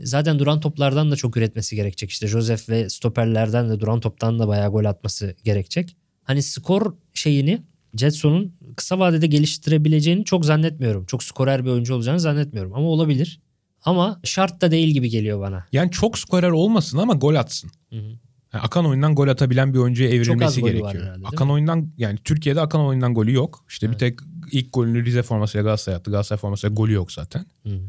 [0.00, 2.10] zaten duran toplardan da çok üretmesi gerekecek.
[2.10, 5.96] İşte Josef ve stoperlerden de duran toptan da bayağı gol atması gerekecek.
[6.24, 7.62] Hani skor şeyini
[7.94, 11.06] Jetson'un kısa vadede geliştirebileceğini çok zannetmiyorum.
[11.06, 13.40] Çok skorer bir oyuncu olacağını zannetmiyorum ama olabilir.
[13.84, 15.66] Ama şart da değil gibi geliyor bana.
[15.72, 17.70] Yani çok skorer olmasın ama gol atsın.
[17.90, 18.18] Hı hı.
[18.52, 21.04] Yani akan oyundan gol atabilen bir oyuncuya evrilmesi gerekiyor.
[21.04, 21.52] herhalde, akan mi?
[21.52, 23.64] oyundan yani Türkiye'de akan oyundan golü yok.
[23.68, 24.00] İşte bir Evet.
[24.00, 24.18] tek
[24.52, 26.10] ilk golünü Rize formasıyla Galatasaray attı.
[26.10, 27.46] Galatasaray formasıyla golü yok zaten.
[27.62, 27.80] Hı.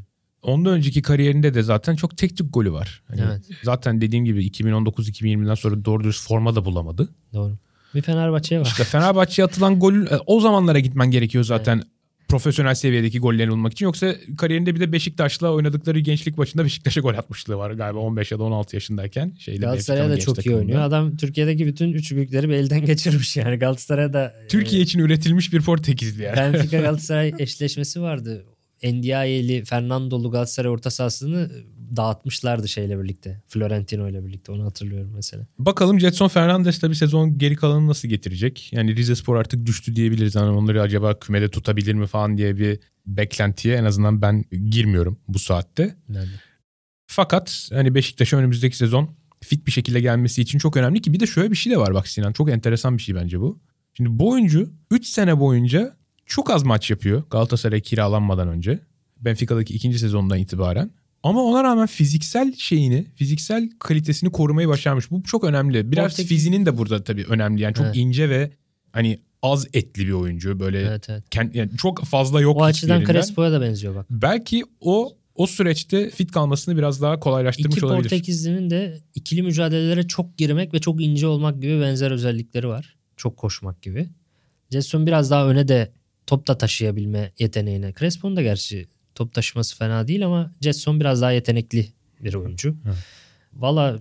[0.41, 3.03] Ondan önceki kariyerinde de zaten çok tek tük golü var.
[3.07, 3.41] Hani Evet.
[3.64, 7.10] Zaten dediğim gibi 2019-2020'den sonra doğru dürüst forma da bulamadı.
[7.34, 7.57] Doğru.
[7.95, 8.66] Bir Fenerbahçe'ye var.
[8.66, 11.82] İşte Fenerbahçe'ye atılan gol e, o zamanlara gitmen gerekiyor zaten.
[12.30, 17.14] Profesyonel seviyedeki gollerini bulmak için yoksa kariyerinde bir de Beşiktaş'la oynadıkları gençlik maçında Beşiktaş'a gol
[17.14, 19.34] atmışlığı var galiba 15 ya da 16 yaşındayken.
[19.40, 20.82] Şeyle Galatasaray'a da çok genç iyi oynuyor.
[20.82, 23.56] Adam Türkiye'deki bütün üç büyükleri bir elden geçirmiş yani.
[23.56, 26.36] Galatasaray'a da Türkiye için üretilmiş bir Portekizli yani.
[26.36, 28.46] Benfica Galatasaray eşleşmesi vardı.
[28.84, 31.52] Ndiaye'li, Fernando'lu Galatasaray orta sahasını
[31.96, 33.42] dağıtmışlardı şeyle birlikte.
[33.48, 35.48] Florentino ile birlikte onu hatırlıyorum mesela.
[35.60, 38.74] Bakalım Jetson Fernandes tabii sezon geri kalanını nasıl getirecek?
[38.74, 40.36] Yani Rizespor artık düştü diyebiliriz.
[40.36, 45.40] Yani onları acaba kümede tutabilir mi falan diye bir beklentiye en azından ben girmiyorum bu
[45.40, 45.96] saatte.
[46.10, 46.30] Yani.
[47.08, 49.10] Fakat hani Beşiktaş'a önümüzdeki sezon
[49.42, 51.94] fit bir şekilde gelmesi için çok önemli ki bir de şöyle bir şey de var
[51.94, 53.60] bak Sinan çok enteresan bir şey bence bu.
[53.94, 58.80] Şimdi bu oyuncu 3 sene boyunca çok az maç yapıyor Galatasaray kiralanmadan önce.
[59.18, 60.92] Benfica'daki ikinci sezondan itibaren.
[61.24, 65.11] Ama ona rağmen fiziksel şeyini, fiziksel kalitesini korumayı başarmış.
[65.11, 65.91] Bu çok önemli.
[65.91, 67.61] Biraz Portekiz- fizinin de burada tabii önemli.
[67.61, 67.95] Yani çok Evet.
[67.95, 68.51] ince ve
[68.91, 70.59] hani az etli bir oyuncu.
[70.59, 71.24] Böyle Evet evet.
[71.32, 73.05] kend- yani çok fazla yok O açıdan.
[73.05, 74.05] Crespo'ya da benziyor bak.
[74.09, 78.03] Belki o o süreçte fit kalmasını biraz daha kolaylaştırmış İki olabilir.
[78.03, 82.95] Portekizli'nin de ikili mücadelelere çok girmek ve çok ince olmak gibi benzer özellikleri var.
[83.17, 84.09] Çok koşmak gibi.
[84.72, 85.91] Jetson biraz daha öne de
[86.28, 87.93] top da taşıyabilme yeteneğine.
[87.99, 88.88] Crespo'nun da gerçi
[89.20, 91.88] top taşıması fena değil ama Jetson biraz daha yetenekli
[92.24, 92.76] bir oyuncu.
[92.86, 92.95] Evet.
[93.53, 93.99] Valla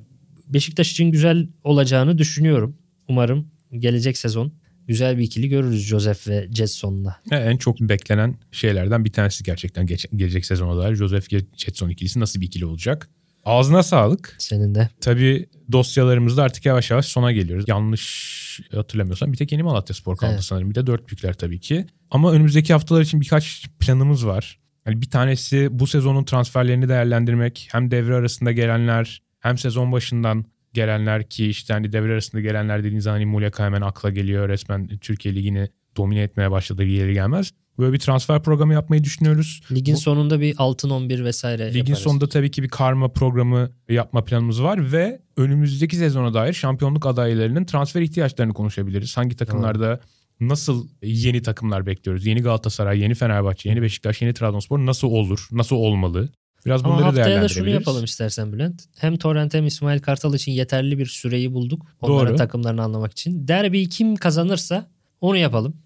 [0.48, 2.76] Beşiktaş için güzel olacağını düşünüyorum.
[3.08, 4.52] Umarım gelecek sezon
[4.86, 7.16] güzel bir ikili görürüz Joseph ve Jetson'la.
[7.30, 10.94] Yani en çok beklenen şeylerden bir tanesi gerçekten geç- gelecek sezona dair.
[10.94, 13.08] Joseph Jetson ikilisi nasıl bir ikili olacak?
[13.44, 14.36] Ağzına sağlık.
[14.38, 14.88] Senin de.
[15.00, 17.64] Tabii dosyalarımızda artık yavaş yavaş sona geliyoruz.
[17.68, 18.38] Yanlış
[18.74, 20.44] hatırlamıyorsam bir tek Yeni Malatya Spor kaldı Evet.
[20.44, 20.70] sanırım.
[20.70, 21.86] Bir de dört büyükler tabii ki.
[22.10, 24.58] Ama önümüzdeki haftalar için birkaç planımız var.
[24.88, 27.68] Yani bir tanesi bu sezonun transferlerini değerlendirmek.
[27.72, 33.06] Hem devre arasında gelenler hem sezon başından gelenler ki işte hani devre arasında gelenler dediğiniz
[33.06, 34.48] hani Muleka hemen akla geliyor.
[34.48, 37.52] Resmen Türkiye Ligi'ni domine etmeye başladı gelir gelmez.
[37.78, 39.62] Böyle bir transfer programı yapmayı düşünüyoruz.
[39.72, 41.98] Ligin Bu- sonunda bir altın 11 vesaire Ligin yaparız.
[41.98, 47.64] sonunda tabii ki bir karma programı yapma planımız var ve önümüzdeki sezona dair şampiyonluk adaylarının
[47.64, 49.16] transfer ihtiyaçlarını konuşabiliriz.
[49.16, 50.00] Hangi takımlarda
[50.40, 52.26] nasıl yeni takımlar bekliyoruz?
[52.26, 55.48] Yeni Galatasaray, yeni Fenerbahçe, yeni Beşiktaş, yeni Trabzonspor nasıl olur?
[55.52, 56.28] Nasıl olmalı?
[56.66, 58.82] Biraz Ama bunları haftaya da şunu yapalım istersen Bülent.
[58.98, 61.86] Hem Torrent hem İsmail Kartal için yeterli bir süreyi bulduk.
[62.00, 62.36] Onların Doğru.
[62.36, 63.48] takımlarını anlamak için.
[63.48, 65.76] Derbiyi kim kazanırsa onu yapalım.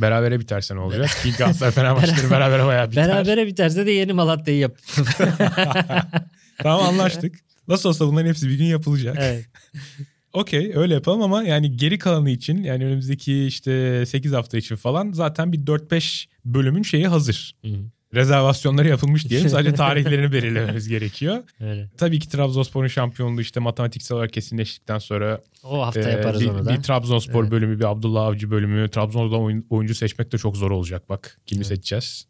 [0.00, 1.10] Berabere biterse ne olacak?
[1.22, 3.08] Ki Galatasaray Fenerbahçe'leri beraber bayağı biter.
[3.08, 4.78] Berabere biterse de yeni Malatya'yı yap.
[6.58, 7.34] tamam anlaştık.
[7.68, 9.16] Nasıl olsa bunların hepsi bir gün yapılacak.
[9.20, 9.46] evet.
[10.32, 15.12] Okey öyle yapalım ama yani geri kalanı için yani önümüzdeki işte 8 hafta için falan
[15.12, 17.54] zaten bir 4-5 bölümün şeyi hazır.
[17.64, 17.68] Hı,
[18.14, 19.48] Rezervasyonları yapılmış diyelim.
[19.50, 21.38] Sadece tarihlerini belirlememiz gerekiyor.
[21.60, 21.88] öyle.
[21.96, 26.64] Tabii ki Trabzonspor'un şampiyonluğu işte matematiksel olarak kesinleştikten sonra O hafta e, yaparız bir, onu
[26.66, 26.70] da.
[26.76, 27.52] bir Trabzonspor Evet.
[27.52, 28.88] bölümü, bir Abdullah Avcı bölümü.
[28.90, 31.38] Trabzon'dan oyun- oyuncu seçmek de çok zor olacak bak.
[31.46, 31.66] Kimi Evet.
[31.66, 32.26] seçeceğiz?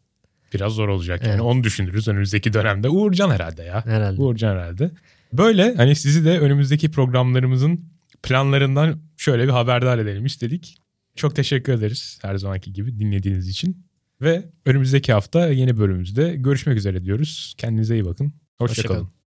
[0.53, 1.31] Biraz zor olacak yani.
[1.31, 1.41] Evet.
[1.41, 2.89] Onu düşünürüz önümüzdeki dönemde.
[2.89, 3.85] Uğurcan herhalde ya.
[3.85, 4.21] Herhalde.
[4.21, 4.91] Uğurcan herhalde.
[5.33, 7.90] Böyle hani sizi de önümüzdeki programlarımızın
[8.23, 10.77] planlarından şöyle bir haberdar edelim istedik.
[11.15, 13.85] Çok teşekkür ederiz her zamanki gibi dinlediğiniz için.
[14.21, 17.53] Ve önümüzdeki hafta yeni bölümümüzde görüşmek üzere diyoruz.
[17.57, 18.33] Kendinize iyi bakın.
[18.57, 18.99] Hoşça Hoşçakalın.
[18.99, 19.20] kalın.